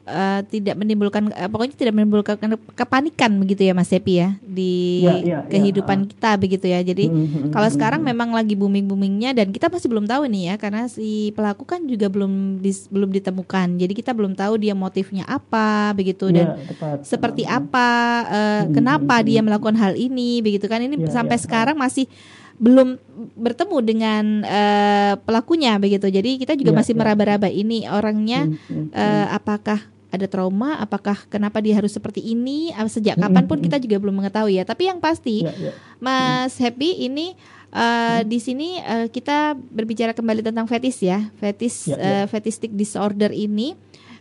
uh, 0.05 0.41
tidak 0.47 0.77
menimbulkan 0.77 1.33
uh, 1.33 1.49
pokoknya 1.49 1.75
tidak 1.75 1.93
menimbulkan 1.97 2.37
kepanikan 2.73 3.31
begitu 3.41 3.67
ya 3.67 3.73
Mas 3.73 3.89
Sepi 3.89 4.21
ya 4.21 4.37
di 4.41 5.03
ya, 5.03 5.15
ya, 5.19 5.39
kehidupan 5.49 6.05
ya, 6.05 6.07
kita 6.15 6.29
begitu 6.39 6.65
ya. 6.69 6.79
Jadi 6.85 7.05
hmm, 7.09 7.27
hmm, 7.27 7.51
kalau 7.51 7.67
hmm, 7.67 7.75
sekarang 7.75 8.01
memang 8.05 8.29
lagi 8.31 8.53
booming-boomingnya 8.53 9.35
dan 9.35 9.51
kita 9.51 9.67
masih 9.67 9.89
belum 9.89 10.05
tahu 10.05 10.29
nih 10.29 10.53
ya 10.53 10.55
karena 10.61 10.87
si 10.87 11.33
pelaku 11.33 11.65
kan 11.65 11.83
juga 11.83 12.07
belum 12.07 12.61
dis, 12.61 12.87
belum 12.87 13.09
ditemukan. 13.11 13.81
Jadi 13.81 13.93
kita 13.93 14.13
belum 14.13 14.37
tahu 14.37 14.61
dia 14.61 14.77
motifnya 14.77 15.25
apa 15.27 15.91
begitu 15.97 16.29
dan 16.31 16.55
ya, 16.55 16.69
tepat. 16.71 16.97
seperti 17.03 17.43
apa 17.43 17.89
uh, 18.29 18.63
kenapa 18.71 19.19
dia 19.25 19.41
melakukan 19.41 19.75
hal 19.75 19.97
ini 19.97 20.39
begitu 20.45 20.69
kan 20.69 20.79
ini 20.79 21.01
ya, 21.01 21.11
sampai 21.11 21.37
ya, 21.37 21.43
sekarang 21.43 21.75
masih 21.75 22.07
belum 22.55 22.95
bertemu 23.35 23.77
dengan 23.83 24.23
uh, 24.47 25.13
pelakunya 25.27 25.75
begitu. 25.75 26.07
Jadi 26.07 26.39
kita 26.39 26.55
juga 26.55 26.71
ya, 26.71 26.77
masih 26.79 26.93
ya. 26.95 26.99
meraba-raba 27.03 27.51
ini 27.51 27.83
orangnya 27.91 28.47
uh, 28.95 29.35
apakah 29.35 29.94
ada 30.15 30.27
trauma, 30.27 30.79
apakah 30.79 31.27
kenapa 31.27 31.59
dia 31.59 31.75
harus 31.75 31.91
seperti 31.91 32.23
ini, 32.23 32.71
sejak 32.87 33.19
kapan 33.19 33.43
pun 33.45 33.59
kita 33.59 33.77
juga 33.77 33.99
belum 33.99 34.23
mengetahui 34.23 34.57
ya. 34.57 34.63
Tapi 34.63 34.87
yang 34.87 34.99
pasti, 35.03 35.43
ya, 35.43 35.53
ya. 35.53 35.71
Mas 35.99 36.55
Happy 36.57 37.05
ini 37.05 37.35
uh, 37.75 38.23
di 38.23 38.39
sini 38.39 38.79
uh, 38.81 39.07
kita 39.11 39.53
berbicara 39.53 40.15
kembali 40.15 40.41
tentang 40.41 40.65
fetis 40.65 41.03
ya, 41.03 41.27
fetis 41.37 41.91
ya, 41.91 41.95
ya. 41.95 42.03
Uh, 42.03 42.25
fetistic 42.31 42.71
disorder 42.71 43.29
ini. 43.35 43.75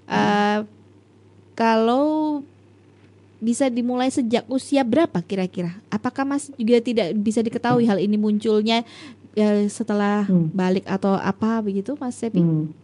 Uh, 0.04 0.68
kalau 1.54 2.42
bisa 3.40 3.70
dimulai 3.70 4.10
sejak 4.10 4.44
usia 4.50 4.82
berapa 4.82 5.22
kira-kira? 5.22 5.76
Apakah 5.88 6.26
masih 6.26 6.52
juga 6.58 6.82
tidak 6.82 7.14
bisa 7.16 7.40
diketahui 7.40 7.86
hal 7.86 8.02
ini 8.02 8.18
munculnya 8.18 8.82
ya, 9.32 9.64
setelah 9.70 10.26
hmm. 10.26 10.50
balik 10.52 10.84
atau 10.84 11.14
apa 11.14 11.62
begitu, 11.62 11.94
Mas 11.96 12.18
Sepi? 12.18 12.42
Hmm 12.42 12.83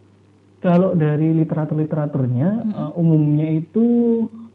kalau 0.61 0.93
dari 0.93 1.33
literatur-literaturnya 1.41 2.49
hmm. 2.69 2.73
uh, 2.77 2.91
umumnya 2.93 3.49
itu 3.57 3.85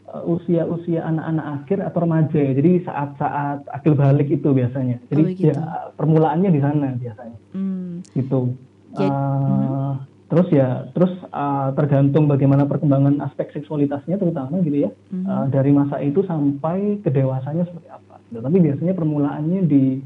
uh, 0.06 0.22
usia-usia 0.22 1.02
anak-anak 1.02 1.46
akhir 1.60 1.78
atau 1.82 1.98
remaja 2.06 2.38
ya. 2.38 2.52
Jadi 2.54 2.72
saat-saat 2.86 3.66
akil 3.74 3.98
balik 3.98 4.30
itu 4.30 4.48
biasanya. 4.54 5.02
Jadi 5.10 5.22
oh, 5.22 5.28
gitu. 5.34 5.50
ya 5.50 5.58
permulaannya 5.98 6.50
di 6.54 6.60
sana 6.62 6.88
biasanya. 6.94 7.38
Hmm. 7.52 8.06
Gitu. 8.14 8.54
Jadi, 8.94 9.10
uh, 9.10 9.18
hmm. 9.18 9.94
Terus 10.26 10.48
ya, 10.50 10.90
terus 10.90 11.14
uh, 11.30 11.70
tergantung 11.78 12.26
bagaimana 12.26 12.66
perkembangan 12.66 13.22
aspek 13.22 13.54
seksualitasnya 13.54 14.18
terutama 14.18 14.58
gitu 14.62 14.86
ya. 14.86 14.90
Hmm. 15.10 15.22
Uh, 15.26 15.44
dari 15.50 15.70
masa 15.70 16.02
itu 16.02 16.22
sampai 16.26 16.98
ke 17.02 17.10
dewasanya 17.10 17.62
seperti 17.66 17.86
apa. 17.90 18.18
Tapi 18.26 18.58
biasanya 18.58 18.94
permulaannya 18.94 19.60
di 19.70 20.02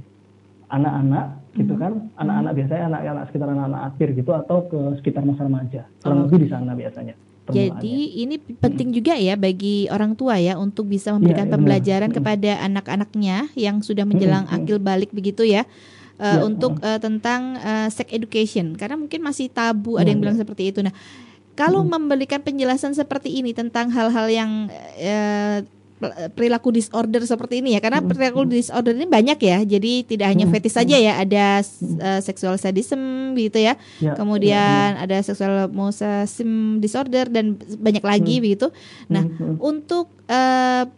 anak-anak 0.69 1.40
gitu 1.55 1.75
kan? 1.75 1.93
Hmm. 1.99 2.23
anak-anak 2.23 2.53
biasanya 2.59 2.85
anak-anak 2.95 3.25
sekitar 3.31 3.49
anak-anak 3.51 3.83
akhir 3.95 4.09
gitu 4.15 4.31
atau 4.35 4.59
ke 4.71 4.79
sekitar 5.03 5.23
masa 5.27 5.47
remaja? 5.47 5.83
Kurang 6.03 6.19
oh. 6.19 6.25
lebih 6.29 6.39
di 6.47 6.49
sana 6.51 6.73
biasanya 6.79 7.15
jadi 7.51 7.97
ini 8.25 8.39
penting 8.39 8.95
juga 8.95 9.19
ya 9.19 9.35
bagi 9.35 9.91
orang 9.91 10.15
tua 10.15 10.39
ya 10.39 10.57
untuk 10.57 10.87
bisa 10.87 11.11
memberikan 11.15 11.51
ya, 11.51 11.53
pembelajaran 11.59 12.11
kepada 12.15 12.63
anak-anaknya 12.63 13.51
yang 13.59 13.83
sudah 13.83 14.07
menjelang 14.07 14.47
akil 14.49 14.79
balik 14.79 15.11
begitu 15.11 15.45
ya. 15.45 15.67
Uh, 16.21 16.37
ya, 16.37 16.41
untuk 16.45 16.77
uh, 16.85 17.01
tentang 17.01 17.57
uh, 17.65 17.89
sex 17.89 18.13
education. 18.13 18.77
Karena 18.77 19.01
mungkin 19.01 19.25
masih 19.25 19.49
tabu 19.49 19.97
ada 19.97 20.13
yang 20.13 20.21
bilang 20.21 20.37
seperti 20.37 20.69
itu. 20.69 20.85
Nah, 20.85 20.93
kalau 21.57 21.81
memberikan 21.81 22.45
penjelasan 22.45 22.93
seperti 22.93 23.41
ini 23.41 23.57
tentang 23.57 23.89
hal-hal 23.89 24.29
yang 24.29 24.69
uh, 25.01 25.65
perilaku 26.33 26.73
disorder 26.73 27.21
seperti 27.29 27.61
ini 27.61 27.77
ya 27.77 27.81
karena 27.85 28.01
hmm. 28.01 28.09
perilaku 28.09 28.49
disorder 28.49 28.97
ini 28.97 29.05
banyak 29.05 29.37
ya 29.37 29.59
jadi 29.69 29.93
tidak 30.09 30.27
hanya 30.33 30.49
hmm. 30.49 30.55
fetis 30.57 30.75
saja 30.75 30.97
ya 30.97 31.21
ada 31.21 31.61
uh, 31.61 32.21
sexual 32.25 32.57
sadism 32.57 33.37
gitu 33.37 33.61
ya, 33.61 33.77
ya 34.01 34.17
kemudian 34.17 34.97
ya, 34.97 34.97
ya. 34.97 35.05
ada 35.05 35.17
sexual 35.21 35.69
mosaicism 35.69 36.81
disorder 36.81 37.29
dan 37.29 37.61
banyak 37.61 38.01
lagi 38.01 38.41
hmm. 38.41 38.43
begitu 38.43 38.67
nah 39.13 39.25
hmm. 39.29 39.61
untuk 39.61 40.09
uh, 40.33 40.89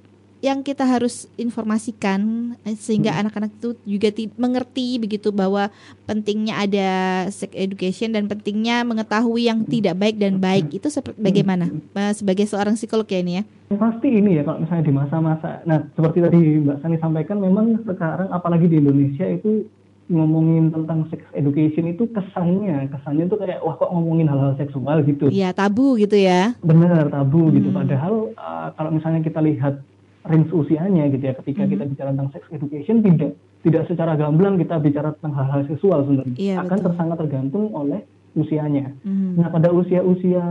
yang 0.42 0.66
kita 0.66 0.82
harus 0.82 1.30
informasikan 1.38 2.52
eh, 2.66 2.74
sehingga 2.74 3.14
hmm. 3.14 3.20
anak-anak 3.22 3.50
hmm. 3.54 3.58
itu 3.62 3.68
juga 3.86 4.08
mengerti 4.34 4.98
begitu 4.98 5.30
bahwa 5.30 5.70
pentingnya 6.04 6.58
ada 6.58 6.90
sex 7.30 7.54
education 7.54 8.10
dan 8.10 8.26
pentingnya 8.26 8.82
mengetahui 8.82 9.46
yang 9.46 9.62
tidak 9.62 9.94
baik 9.94 10.18
dan 10.18 10.42
baik 10.42 10.74
itu 10.74 10.90
seperti 10.90 11.22
hmm. 11.22 11.28
bagaimana 11.30 11.66
hmm. 11.70 12.18
sebagai 12.18 12.50
seorang 12.50 12.74
psikolog 12.74 13.06
ya 13.06 13.22
ini 13.22 13.32
ya 13.38 13.44
pasti 13.78 14.08
ini 14.10 14.36
ya 14.36 14.42
kalau 14.42 14.66
misalnya 14.66 14.84
di 14.84 14.94
masa-masa 14.98 15.50
nah 15.62 15.78
seperti 15.94 16.18
tadi 16.18 16.38
Mbak 16.58 16.78
Sani 16.82 16.96
sampaikan 16.98 17.38
memang 17.38 17.78
sekarang 17.86 18.28
apalagi 18.34 18.66
di 18.66 18.82
Indonesia 18.82 19.24
itu 19.24 19.70
ngomongin 20.10 20.74
tentang 20.74 21.06
sex 21.08 21.22
education 21.32 21.86
itu 21.86 22.10
kesannya 22.10 22.90
kesannya 22.90 23.30
tuh 23.30 23.38
kayak 23.38 23.62
wah 23.62 23.78
kok 23.78 23.94
ngomongin 23.94 24.26
hal-hal 24.26 24.58
seksual 24.58 25.06
gitu 25.06 25.30
iya 25.30 25.54
tabu 25.54 25.94
gitu 25.96 26.18
ya 26.18 26.58
benar 26.60 27.06
tabu 27.08 27.48
gitu. 27.48 27.48
hmm. 27.48 27.56
gitu 27.62 27.68
padahal 27.70 28.14
uh, 28.34 28.68
kalau 28.74 28.90
misalnya 28.90 29.22
kita 29.22 29.38
lihat 29.38 29.78
range 30.22 30.50
usianya 30.54 31.10
gitu 31.10 31.24
ya 31.26 31.34
ketika 31.34 31.66
mm-hmm. 31.66 31.72
kita 31.74 31.84
bicara 31.90 32.08
tentang 32.14 32.30
sex 32.30 32.42
education 32.54 32.96
tidak 33.02 33.32
tidak 33.62 33.82
secara 33.90 34.12
gamblang 34.14 34.54
kita 34.58 34.78
bicara 34.78 35.14
tentang 35.18 35.34
hal-hal 35.38 35.62
seksual 35.66 36.02
sebenarnya 36.06 36.36
iya, 36.38 36.56
akan 36.62 36.78
betul. 36.78 36.94
sangat 36.98 37.16
tergantung 37.22 37.64
oleh 37.74 38.00
usianya. 38.38 38.90
Mm-hmm. 39.02 39.32
Nah 39.38 39.48
pada 39.50 39.68
usia-usia 39.70 40.44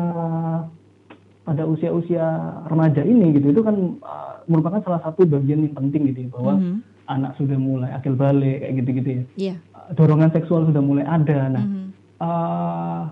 pada 1.42 1.64
usia-usia 1.66 2.24
remaja 2.70 3.02
ini 3.02 3.34
gitu 3.36 3.52
itu 3.52 3.62
kan 3.66 3.76
uh, 4.06 4.46
merupakan 4.46 4.80
salah 4.86 5.02
satu 5.02 5.26
bagian 5.26 5.66
yang 5.66 5.76
penting 5.76 6.12
gitu 6.14 6.28
ya, 6.28 6.30
bahwa 6.32 6.54
mm-hmm. 6.60 6.78
anak 7.10 7.32
sudah 7.40 7.58
mulai 7.58 7.90
akil 7.96 8.16
balik 8.16 8.64
kayak 8.64 8.74
gitu-gitu 8.84 9.10
ya. 9.10 9.24
Yeah. 9.36 9.58
Uh, 9.74 9.92
dorongan 9.98 10.32
seksual 10.32 10.68
sudah 10.68 10.84
mulai 10.84 11.04
ada. 11.08 11.40
Nah 11.52 11.64
mm-hmm. 11.64 11.88
uh, 12.22 13.04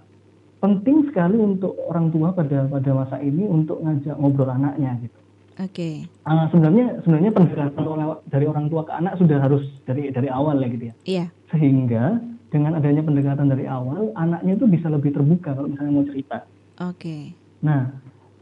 penting 0.59 1.07
sekali 1.07 1.39
untuk 1.39 1.75
orang 1.87 2.11
tua 2.11 2.35
pada 2.35 2.67
pada 2.67 2.89
masa 2.91 3.17
ini 3.23 3.47
untuk 3.47 3.79
ngajak 3.79 4.15
ngobrol 4.19 4.51
anaknya 4.51 4.95
gitu. 5.03 5.18
Oke. 5.59 6.07
Okay. 6.07 6.23
Uh, 6.23 6.47
sebenarnya 6.49 7.03
sebenarnya 7.03 7.31
pendekatan 7.35 7.83
dari 8.31 8.45
orang 8.47 8.65
tua 8.71 8.87
ke 8.87 8.93
anak 8.95 9.19
sudah 9.19 9.37
harus 9.43 9.63
dari 9.83 10.07
dari 10.07 10.31
awal 10.31 10.55
ya 10.63 10.67
gitu 10.71 10.85
ya. 10.87 10.95
Iya. 11.03 11.25
Sehingga 11.51 12.03
dengan 12.49 12.79
adanya 12.79 13.03
pendekatan 13.05 13.51
dari 13.51 13.69
awal, 13.69 14.15
anaknya 14.17 14.57
itu 14.57 14.65
bisa 14.65 14.89
lebih 14.89 15.13
terbuka 15.13 15.53
kalau 15.53 15.69
misalnya 15.69 15.93
mau 15.93 16.05
cerita. 16.07 16.37
Oke. 16.81 16.95
Okay. 16.95 17.23
Nah, 17.59 17.91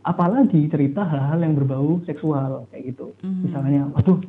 apalagi 0.08 0.70
cerita 0.72 1.04
hal-hal 1.04 1.44
yang 1.44 1.54
berbau 1.58 2.00
seksual 2.08 2.70
kayak 2.72 2.96
gitu. 2.96 3.12
Mm-hmm. 3.20 3.42
Misalnya, 3.50 3.82
waduh, 3.92 4.20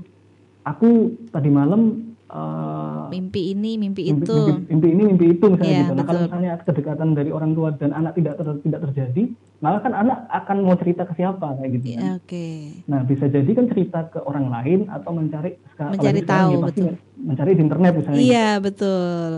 aku 0.67 1.15
tadi 1.31 1.51
malam 1.53 2.11
uh, 2.33 3.09
mimpi 3.09 3.53
ini, 3.57 3.81
mimpi, 3.81 4.09
mimpi 4.09 4.25
itu, 4.25 4.37
mimpi, 4.37 4.69
mimpi 4.73 4.89
ini, 4.93 5.03
mimpi 5.09 5.27
itu 5.37 5.45
misalnya 5.49 5.73
yeah, 5.73 5.81
gitu. 5.81 5.93
Nah, 5.93 5.97
betul. 5.97 6.09
kalau 6.09 6.21
misalnya 6.25 6.53
kedekatan 6.65 7.09
dari 7.17 7.31
orang 7.33 7.51
tua 7.57 7.69
dan 7.77 7.91
anak 7.97 8.13
tidak 8.17 8.35
ter, 8.37 8.47
tidak 8.65 8.81
terjadi, 8.89 9.23
malah 9.59 9.81
kan 9.83 9.93
anak 9.97 10.19
akan 10.31 10.57
mau 10.65 10.77
cerita 10.77 11.03
ke 11.09 11.13
siapa 11.17 11.47
kayak 11.59 11.71
gitu. 11.81 11.87
Kan. 11.97 12.01
Oke. 12.01 12.13
Okay. 12.29 12.59
Nah, 12.87 13.01
bisa 13.05 13.25
jadi 13.27 13.51
kan 13.51 13.67
cerita 13.73 14.01
ke 14.13 14.19
orang 14.23 14.47
lain 14.53 14.81
atau 14.93 15.11
mencari 15.17 15.51
mencari 15.81 16.21
tahu, 16.23 16.51
ya, 16.53 16.59
betul. 16.65 16.93
Mencari 17.19 17.51
di 17.57 17.63
internet 17.65 17.93
misalnya. 17.97 18.21
Iya, 18.21 18.49
gitu. 18.49 18.65
betul. 18.69 19.31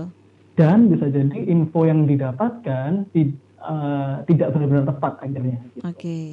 Dan 0.59 0.79
bisa 0.93 1.07
jadi 1.09 1.39
info 1.49 1.81
yang 1.89 2.05
didapatkan 2.05 2.91
uh, 3.65 4.15
tidak 4.29 4.49
benar-benar 4.53 4.85
tepat 4.91 5.13
akhirnya. 5.25 5.59
Gitu. 5.73 5.85
Oke. 5.87 5.97
Okay. 5.97 6.29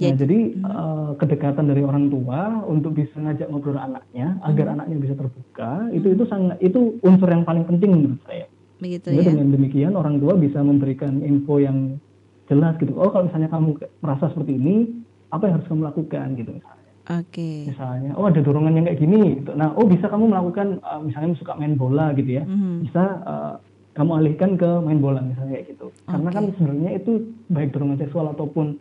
Nah, 0.00 0.16
jadi 0.16 0.38
uh, 0.64 1.10
kedekatan 1.20 1.68
dari 1.68 1.84
orang 1.84 2.08
tua 2.08 2.64
untuk 2.64 2.96
bisa 2.96 3.20
ngajak 3.20 3.52
ngobrol 3.52 3.76
anaknya 3.76 4.40
hmm. 4.40 4.48
agar 4.48 4.66
anaknya 4.72 4.96
bisa 4.96 5.12
terbuka 5.12 5.72
hmm. 5.84 5.96
itu 6.00 6.06
itu 6.16 6.24
sangat 6.24 6.56
itu 6.64 6.96
unsur 7.04 7.28
yang 7.28 7.44
paling 7.44 7.68
penting 7.68 7.92
menurut 7.92 8.20
saya. 8.24 8.48
Begitu 8.80 9.12
jadi 9.12 9.20
ya. 9.20 9.30
Dengan 9.36 9.48
demikian 9.52 9.92
orang 9.92 10.16
tua 10.16 10.40
bisa 10.40 10.64
memberikan 10.64 11.20
info 11.20 11.60
yang 11.60 12.00
jelas 12.48 12.80
gitu. 12.80 12.96
Oh 12.96 13.12
kalau 13.12 13.28
misalnya 13.28 13.52
kamu 13.52 13.76
merasa 14.00 14.32
seperti 14.32 14.56
ini, 14.56 15.04
apa 15.28 15.46
yang 15.46 15.54
harus 15.60 15.68
kamu 15.68 15.82
lakukan 15.84 16.26
gitu 16.40 16.50
misalnya. 16.56 16.88
Oke. 17.10 17.34
Okay. 17.34 17.56
Misalnya, 17.68 18.10
oh 18.16 18.24
ada 18.24 18.40
dorongan 18.40 18.76
yang 18.80 18.84
kayak 18.88 19.00
gini. 19.04 19.22
Gitu. 19.42 19.52
Nah, 19.52 19.74
oh 19.76 19.84
bisa 19.84 20.08
kamu 20.08 20.32
melakukan 20.32 20.80
uh, 20.80 21.00
misalnya 21.04 21.36
suka 21.36 21.54
main 21.60 21.76
bola 21.76 22.16
gitu 22.16 22.40
ya. 22.40 22.44
Hmm. 22.48 22.86
Bisa 22.86 23.04
uh, 23.26 23.54
kamu 23.94 24.10
alihkan 24.22 24.56
ke 24.56 24.70
main 24.80 25.02
bola 25.02 25.20
misalnya 25.20 25.60
kayak 25.60 25.66
gitu. 25.76 25.86
Karena 26.06 26.30
kan 26.32 26.44
sebenarnya 26.56 26.90
itu 26.96 27.12
baik 27.50 27.70
dorongan 27.74 27.98
seksual 28.00 28.26
ataupun 28.32 28.78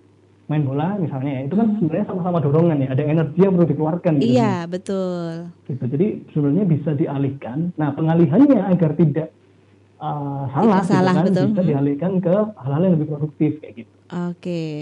main 0.49 0.65
bola 0.65 0.97
misalnya 0.97 1.31
ya, 1.37 1.41
itu 1.45 1.55
kan 1.55 1.67
hmm. 1.69 1.77
sebenarnya 1.77 2.05
sama-sama 2.09 2.37
dorongan 2.41 2.77
ya, 2.81 2.89
ada 2.89 3.03
energi 3.05 3.39
yang 3.39 3.53
perlu 3.53 3.67
dikeluarkan 3.69 4.11
gitu. 4.17 4.33
Iya, 4.33 4.55
betul. 4.65 5.31
Gitu. 5.69 5.83
Jadi 5.85 6.07
sebenarnya 6.33 6.65
bisa 6.65 6.89
dialihkan. 6.97 7.57
Nah, 7.77 7.93
pengalihannya 7.93 8.59
agar 8.73 8.91
tidak 8.97 9.29
uh, 10.01 10.49
salah, 10.49 10.81
tidak 10.81 10.89
salah 10.89 11.13
gitu 11.13 11.21
kan, 11.21 11.25
betul. 11.29 11.45
bisa 11.53 11.61
hmm. 11.61 11.69
dialihkan 11.69 12.11
ke 12.17 12.33
hal-hal 12.65 12.81
yang 12.81 12.93
lebih 12.97 13.09
produktif 13.13 13.51
kayak 13.61 13.73
gitu. 13.85 13.93
Oke. 14.09 14.33
Okay. 14.41 14.73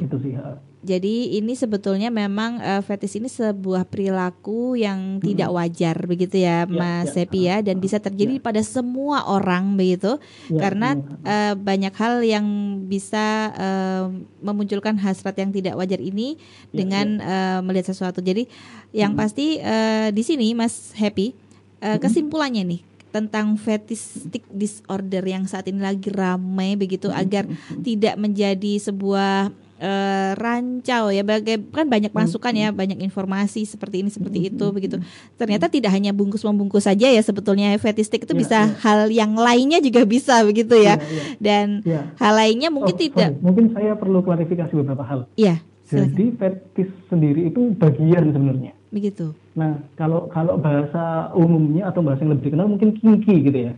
Itu 0.00 0.16
sih. 0.24 0.32
Jadi 0.80 1.36
ini 1.36 1.52
sebetulnya 1.52 2.08
memang 2.08 2.56
uh, 2.56 2.80
fetis 2.80 3.12
ini 3.20 3.28
sebuah 3.28 3.84
perilaku 3.84 4.80
yang 4.80 5.20
hmm. 5.20 5.24
tidak 5.28 5.52
wajar 5.52 5.96
begitu 6.08 6.40
ya, 6.40 6.64
ya 6.64 6.72
Mas 6.72 7.12
ya, 7.12 7.20
Sepi 7.20 7.40
ya 7.52 7.60
dan 7.60 7.76
bisa 7.84 8.00
terjadi 8.00 8.40
ya. 8.40 8.42
pada 8.42 8.64
semua 8.64 9.28
orang 9.28 9.76
begitu 9.76 10.16
ya, 10.48 10.56
karena 10.56 10.96
ya. 10.96 11.04
Uh, 11.28 11.54
banyak 11.60 11.92
hal 11.92 12.24
yang 12.24 12.46
bisa 12.88 13.52
uh, 13.52 14.08
memunculkan 14.40 14.96
hasrat 14.96 15.36
yang 15.36 15.52
tidak 15.52 15.76
wajar 15.76 16.00
ini 16.00 16.40
ya, 16.72 16.80
dengan 16.80 17.20
ya. 17.20 17.28
Uh, 17.28 17.58
melihat 17.60 17.92
sesuatu. 17.92 18.24
Jadi 18.24 18.48
yang 18.96 19.12
hmm. 19.12 19.20
pasti 19.20 19.60
uh, 19.60 20.08
di 20.08 20.24
sini 20.24 20.56
Mas 20.56 20.96
Happy 20.96 21.36
uh, 21.84 22.00
kesimpulannya 22.00 22.64
nih 22.64 22.80
tentang 23.10 23.58
fetistic 23.58 24.46
disorder 24.48 25.20
yang 25.26 25.44
saat 25.44 25.66
ini 25.66 25.82
lagi 25.82 26.08
ramai 26.14 26.78
begitu 26.78 27.10
agar 27.10 27.42
tidak 27.82 28.14
menjadi 28.16 28.78
sebuah 28.78 29.50
uh, 29.80 30.36
rancau 30.36 31.10
ya 31.10 31.24
bagai 31.24 31.58
kan 31.72 31.88
banyak 31.88 32.12
masukan 32.12 32.52
ya 32.54 32.68
banyak 32.70 33.00
informasi 33.00 33.64
seperti 33.64 34.04
ini 34.04 34.10
seperti 34.12 34.52
itu 34.52 34.66
begitu. 34.70 35.00
ternyata 35.40 35.66
tidak 35.66 35.90
hanya 35.96 36.12
bungkus 36.12 36.44
membungkus 36.44 36.86
saja 36.86 37.08
ya 37.08 37.20
sebetulnya 37.24 37.74
fetistik 37.80 38.28
itu 38.28 38.34
ya, 38.36 38.38
bisa 38.38 38.58
ya. 38.68 38.76
hal 38.84 39.00
yang 39.08 39.32
lainnya 39.34 39.80
juga 39.80 40.04
bisa 40.04 40.44
begitu 40.44 40.76
ya, 40.76 41.00
ya, 41.00 41.08
ya. 41.08 41.24
dan 41.40 41.66
ya. 41.82 42.00
hal 42.20 42.32
lainnya 42.36 42.68
mungkin 42.68 42.94
oh, 42.94 43.00
tidak. 43.00 43.30
sorry. 43.34 43.42
mungkin 43.42 43.64
saya 43.72 43.92
perlu 43.96 44.20
klarifikasi 44.20 44.72
beberapa 44.76 45.02
hal. 45.02 45.20
Ya 45.34 45.64
jadi 45.90 46.24
fetis 46.38 46.90
sendiri 47.10 47.50
itu 47.50 47.74
bagian 47.74 48.30
sebenarnya. 48.30 48.72
Begitu. 48.94 49.34
Nah 49.58 49.82
kalau 49.98 50.30
kalau 50.30 50.54
bahasa 50.58 51.34
umumnya 51.34 51.90
atau 51.90 52.02
bahasa 52.02 52.22
yang 52.22 52.38
lebih 52.38 52.54
dikenal 52.54 52.70
mungkin 52.70 52.94
kinky 52.94 53.50
gitu 53.50 53.58
ya 53.70 53.74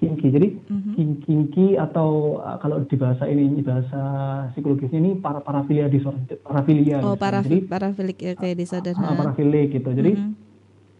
kinki. 0.00 0.28
Jadi 0.32 0.48
mm-hmm. 0.56 1.08
kinki 1.28 1.66
atau 1.76 2.40
uh, 2.40 2.56
kalau 2.58 2.80
di 2.88 2.96
bahasa 2.96 3.28
ini 3.28 3.60
bahasa 3.60 4.00
psikologisnya 4.56 4.98
ini 4.98 5.12
para 5.20 5.44
parafilia 5.44 5.92
disorder, 5.92 6.40
parafilia. 6.40 7.04
Oh, 7.04 7.14
para 7.20 7.44
Jadi 7.44 7.68
parafilik 7.68 8.18
ya 8.18 8.32
kayak 8.34 8.56
disorder. 8.56 8.96
Uh, 8.96 9.12
parafilik 9.12 9.68
gitu. 9.68 9.92
Jadi 9.92 10.12
mm-hmm. 10.16 10.32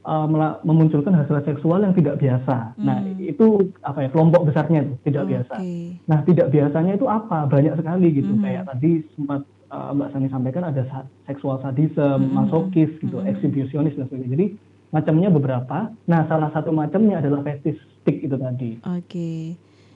uh, 0.05 0.61
memunculkan 0.63 1.17
hasil 1.17 1.41
seksual 1.49 1.81
yang 1.81 1.97
tidak 1.97 2.21
biasa. 2.21 2.77
Mm. 2.77 2.85
Nah, 2.85 2.99
itu 3.17 3.47
apa 3.81 3.99
ya 4.05 4.09
kelompok 4.13 4.53
besarnya 4.53 4.85
itu 4.85 4.95
tidak 5.09 5.25
okay. 5.25 5.31
biasa. 5.33 5.55
Nah, 6.05 6.19
tidak 6.29 6.47
biasanya 6.53 6.93
itu 7.01 7.07
apa? 7.09 7.49
Banyak 7.49 7.75
sekali 7.81 8.09
gitu. 8.13 8.33
Mm-hmm. 8.37 8.45
Kayak 8.45 8.63
tadi 8.69 8.93
sempat 9.17 9.41
uh, 9.73 9.91
Mbak 9.97 10.09
Sani 10.13 10.29
sampaikan 10.29 10.65
ada 10.69 10.83
seksual 11.25 11.57
sadisme, 11.65 12.05
mm-hmm. 12.05 12.37
masokis 12.37 12.91
gitu, 13.01 13.17
mm-hmm. 13.17 13.33
eksibisionis 13.33 13.97
dan 13.97 14.07
sebagainya. 14.13 14.35
Jadi 14.37 14.47
macamnya 14.91 15.31
beberapa. 15.31 15.95
Nah, 16.07 16.27
salah 16.27 16.51
satu 16.51 16.75
macamnya 16.75 17.23
adalah 17.23 17.43
fetistik 17.47 18.27
itu 18.27 18.37
tadi. 18.37 18.79
Oke. 18.83 19.07
Okay. 19.07 19.43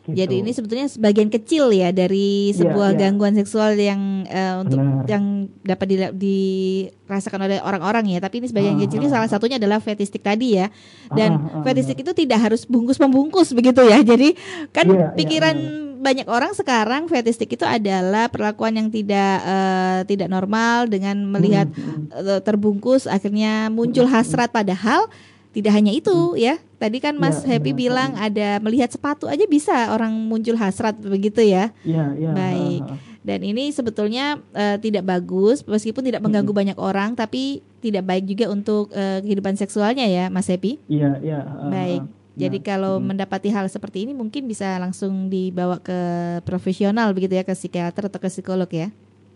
Gitu. 0.04 0.20
Jadi 0.20 0.34
ini 0.44 0.52
sebetulnya 0.52 0.84
sebagian 0.84 1.32
kecil 1.32 1.72
ya 1.72 1.88
dari 1.88 2.52
iya, 2.52 2.60
sebuah 2.60 2.92
yeah, 2.92 3.00
yeah. 3.00 3.08
gangguan 3.08 3.34
seksual 3.40 3.72
yang 3.72 4.28
uh, 4.28 4.60
untuk 4.60 4.76
Benar. 4.76 5.08
yang 5.08 5.48
dapat 5.64 5.86
di, 5.88 5.96
dirasakan 6.12 7.48
oleh 7.48 7.56
orang-orang 7.64 8.12
ya. 8.12 8.20
Tapi 8.20 8.44
ini 8.44 8.52
sebagian 8.52 8.76
uh, 8.76 8.84
kecil 8.84 9.00
ini 9.00 9.08
salah 9.08 9.32
satunya 9.32 9.56
adalah 9.56 9.80
fetistik 9.80 10.20
tadi 10.20 10.60
ya. 10.60 10.68
Dan 11.08 11.40
uh, 11.40 11.56
uh, 11.56 11.64
fetistik 11.64 11.96
uh. 11.96 12.02
itu 12.04 12.12
tidak 12.20 12.36
harus 12.36 12.68
bungkus 12.68 13.00
membungkus 13.00 13.56
begitu 13.56 13.80
ya. 13.80 14.04
Jadi 14.04 14.36
kan 14.76 14.84
yeah, 14.92 15.08
iya, 15.08 15.16
pikiran 15.16 15.56
yeah, 15.56 15.83
banyak 16.04 16.28
orang 16.28 16.52
sekarang 16.52 17.08
fetistik 17.08 17.56
itu 17.56 17.64
adalah 17.64 18.28
perlakuan 18.28 18.76
yang 18.76 18.88
tidak 18.92 19.40
uh, 19.40 20.04
tidak 20.04 20.28
normal 20.28 20.84
dengan 20.84 21.24
melihat 21.24 21.72
uh, 22.12 22.44
terbungkus 22.44 23.08
akhirnya 23.08 23.72
muncul 23.72 24.04
hasrat 24.04 24.52
padahal 24.52 25.08
tidak 25.54 25.72
hanya 25.72 25.94
itu 25.94 26.34
ya. 26.36 26.60
Tadi 26.76 27.00
kan 27.00 27.16
Mas 27.16 27.40
ya, 27.46 27.56
Happy 27.56 27.72
ya, 27.72 27.78
bilang 27.88 28.10
ya. 28.18 28.28
ada 28.28 28.48
melihat 28.60 28.90
sepatu 28.92 29.30
aja 29.30 29.46
bisa 29.48 29.94
orang 29.94 30.12
muncul 30.12 30.58
hasrat 30.58 30.98
begitu 31.00 31.40
ya. 31.40 31.72
Iya, 31.86 32.12
iya. 32.18 32.30
Baik. 32.34 32.82
Dan 33.24 33.40
ini 33.40 33.72
sebetulnya 33.72 34.36
uh, 34.52 34.76
tidak 34.76 35.08
bagus 35.08 35.64
meskipun 35.64 36.04
tidak 36.04 36.20
mengganggu 36.20 36.52
hmm. 36.52 36.60
banyak 36.60 36.78
orang 36.78 37.16
tapi 37.16 37.64
tidak 37.80 38.04
baik 38.04 38.28
juga 38.28 38.52
untuk 38.52 38.92
uh, 38.92 39.24
kehidupan 39.24 39.56
seksualnya 39.56 40.04
ya 40.04 40.28
Mas 40.28 40.50
Happy. 40.50 40.76
Iya, 40.90 41.22
iya. 41.24 41.40
Uh, 41.40 41.72
Baik. 41.72 42.02
Jadi 42.34 42.58
nah, 42.58 42.66
kalau 42.66 42.94
hmm. 42.98 43.14
mendapati 43.14 43.48
hal 43.54 43.70
seperti 43.70 44.10
ini 44.10 44.12
mungkin 44.12 44.50
bisa 44.50 44.74
langsung 44.82 45.30
dibawa 45.30 45.78
ke 45.78 45.98
profesional 46.42 47.14
begitu 47.14 47.38
ya 47.38 47.46
ke 47.46 47.54
psikiater 47.54 48.10
atau 48.10 48.18
ke 48.18 48.26
psikolog 48.26 48.66
ya. 48.74 48.90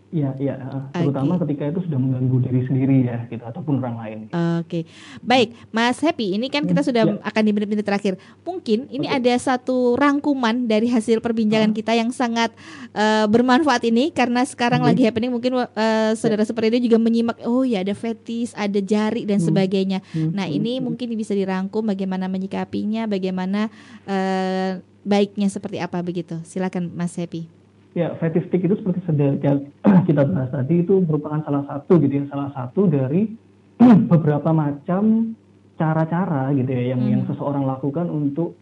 Iya, 0.09 0.33
iya, 0.41 0.57
terutama 0.89 1.37
okay. 1.37 1.45
ketika 1.45 1.69
itu 1.69 1.85
sudah 1.85 2.01
mengganggu 2.01 2.37
diri 2.49 2.61
sendiri 2.65 2.97
ya, 3.05 3.29
gitu 3.29 3.45
ataupun 3.45 3.77
orang 3.77 3.95
lain. 4.01 4.17
Oke, 4.25 4.33
okay. 4.65 4.83
baik, 5.21 5.53
Mas 5.69 6.01
Happy, 6.01 6.33
ini 6.33 6.49
kan 6.49 6.65
kita 6.65 6.81
hmm, 6.81 6.89
sudah 6.89 7.03
ya. 7.05 7.21
akan 7.21 7.41
di 7.45 7.51
menit-menit 7.53 7.85
terakhir. 7.85 8.17
Mungkin 8.41 8.89
ini 8.89 9.05
okay. 9.05 9.21
ada 9.21 9.33
satu 9.37 9.93
rangkuman 9.93 10.65
dari 10.65 10.89
hasil 10.89 11.21
perbincangan 11.21 11.69
uh. 11.69 11.77
kita 11.77 11.93
yang 11.93 12.09
sangat 12.09 12.49
uh, 12.97 13.29
bermanfaat 13.29 13.85
ini 13.85 14.09
karena 14.09 14.41
sekarang 14.49 14.81
okay. 14.81 14.89
lagi 14.89 15.01
happening. 15.05 15.29
Mungkin 15.29 15.61
uh, 15.61 16.17
saudara 16.17 16.41
ya. 16.41 16.49
seperti 16.49 16.73
itu 16.73 16.89
juga 16.89 16.97
menyimak, 16.97 17.45
oh 17.45 17.61
ya 17.61 17.85
ada 17.85 17.93
fetis, 17.93 18.57
ada 18.57 18.81
jari 18.81 19.29
dan 19.29 19.37
hmm. 19.37 19.45
sebagainya. 19.45 19.99
Hmm. 20.09 20.33
Nah 20.33 20.49
ini 20.49 20.81
hmm. 20.81 20.89
mungkin 20.89 21.05
bisa 21.13 21.37
dirangkum 21.37 21.85
bagaimana 21.85 22.25
menyikapinya, 22.25 23.05
bagaimana 23.05 23.69
uh, 24.09 24.81
baiknya 25.05 25.53
seperti 25.53 25.77
apa 25.77 26.01
begitu. 26.01 26.41
Silakan, 26.49 26.89
Mas 26.97 27.13
Happy. 27.13 27.58
Ya, 27.99 28.15
fetistik 28.15 28.63
itu 28.63 28.79
seperti 28.79 29.03
yang 29.43 29.67
kita 30.07 30.23
bahas 30.23 30.47
tadi 30.55 30.87
itu 30.87 31.03
merupakan 31.03 31.43
salah 31.43 31.67
satu 31.67 31.99
gitu 31.99 32.23
ya, 32.23 32.25
salah 32.31 32.47
satu 32.55 32.87
dari 32.87 33.27
beberapa 34.11 34.55
macam 34.55 35.35
cara-cara 35.75 36.55
gitu 36.55 36.71
ya 36.71 36.95
yang 36.95 37.03
hmm. 37.03 37.11
yang 37.11 37.23
seseorang 37.27 37.67
lakukan 37.67 38.07
untuk 38.07 38.55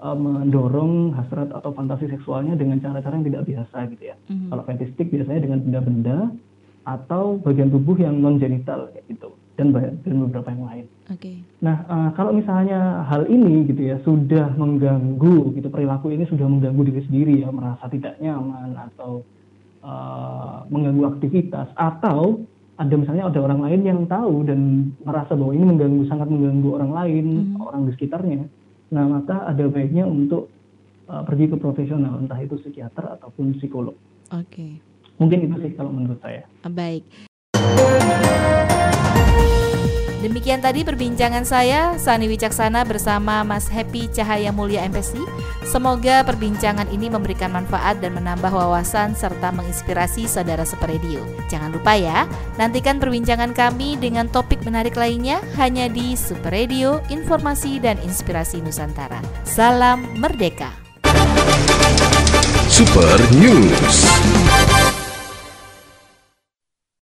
uh, 0.00 0.16
mendorong 0.16 1.12
hasrat 1.12 1.52
atau 1.52 1.76
fantasi 1.76 2.08
seksualnya 2.08 2.56
dengan 2.56 2.80
cara-cara 2.80 3.20
yang 3.20 3.28
tidak 3.28 3.44
biasa 3.52 3.76
gitu 3.92 4.02
ya. 4.12 4.16
Hmm. 4.32 4.48
Kalau 4.48 4.62
fetistik 4.64 5.12
biasanya 5.12 5.40
dengan 5.44 5.60
benda-benda 5.60 6.18
atau 6.88 7.36
bagian 7.36 7.68
tubuh 7.68 8.00
yang 8.00 8.16
non 8.16 8.40
genital 8.40 8.88
gitu 8.96 9.36
dan 9.60 9.68
dan 9.76 10.16
beberapa 10.24 10.48
yang 10.48 10.64
lain. 10.64 10.84
Oke. 11.12 11.20
Okay. 11.20 11.36
Nah, 11.60 11.84
uh, 11.84 12.10
kalau 12.16 12.32
misalnya 12.32 13.04
hal 13.04 13.28
ini 13.28 13.68
gitu 13.68 13.82
ya 13.84 14.00
sudah 14.00 14.56
mengganggu 14.56 15.52
gitu 15.60 15.68
perilaku 15.68 16.08
ini 16.16 16.24
sudah 16.24 16.48
mengganggu 16.48 16.88
diri 16.88 17.02
sendiri 17.04 17.34
ya 17.44 17.52
merasa 17.52 17.84
tidak 17.92 18.16
nyaman 18.24 18.72
atau 18.72 19.20
uh, 19.84 20.64
mengganggu 20.72 21.04
aktivitas 21.12 21.68
atau 21.76 22.40
ada 22.80 22.94
misalnya 22.96 23.28
ada 23.28 23.44
orang 23.44 23.60
lain 23.60 23.80
yang 23.84 24.00
tahu 24.08 24.48
dan 24.48 24.90
merasa 25.04 25.36
bahwa 25.36 25.52
ini 25.52 25.64
mengganggu 25.68 26.02
sangat 26.08 26.32
mengganggu 26.32 26.68
orang 26.80 26.92
lain, 26.96 27.26
hmm. 27.52 27.60
orang 27.60 27.84
di 27.84 27.92
sekitarnya. 27.92 28.48
Nah, 28.96 29.04
maka 29.04 29.44
ada 29.44 29.68
baiknya 29.68 30.08
untuk 30.08 30.48
uh, 31.04 31.20
pergi 31.20 31.52
ke 31.52 31.56
profesional, 31.60 32.16
entah 32.16 32.40
itu 32.40 32.56
psikiater 32.56 33.20
ataupun 33.20 33.60
psikolog. 33.60 33.92
Oke. 34.32 34.48
Okay. 34.48 34.72
Mungkin 35.20 35.52
itu 35.52 35.56
sih 35.60 35.72
kalau 35.76 35.92
menurut 35.92 36.16
saya. 36.24 36.48
Baik. 36.64 37.04
Demikian 40.20 40.60
tadi 40.60 40.84
perbincangan 40.84 41.48
saya 41.48 41.96
Sani 41.96 42.28
Wicaksana 42.28 42.84
bersama 42.84 43.40
Mas 43.40 43.72
Happy 43.72 44.04
Cahaya 44.12 44.52
Mulia 44.52 44.84
MPC. 44.84 45.16
Semoga 45.64 46.20
perbincangan 46.28 46.92
ini 46.92 47.08
memberikan 47.08 47.48
manfaat 47.48 48.04
dan 48.04 48.12
menambah 48.12 48.52
wawasan 48.52 49.16
serta 49.16 49.48
menginspirasi 49.48 50.28
saudara 50.28 50.68
Super 50.68 50.92
Jangan 51.48 51.72
lupa 51.72 51.96
ya, 51.96 52.28
nantikan 52.60 53.00
perbincangan 53.00 53.56
kami 53.56 53.96
dengan 53.96 54.28
topik 54.28 54.60
menarik 54.60 54.92
lainnya 54.92 55.40
hanya 55.56 55.88
di 55.88 56.12
Super 56.12 56.52
Radio, 56.52 57.00
Informasi 57.08 57.80
dan 57.80 57.96
Inspirasi 58.04 58.60
Nusantara. 58.60 59.24
Salam 59.48 60.04
merdeka. 60.20 60.68
Super 62.68 63.16
News. 63.40 64.04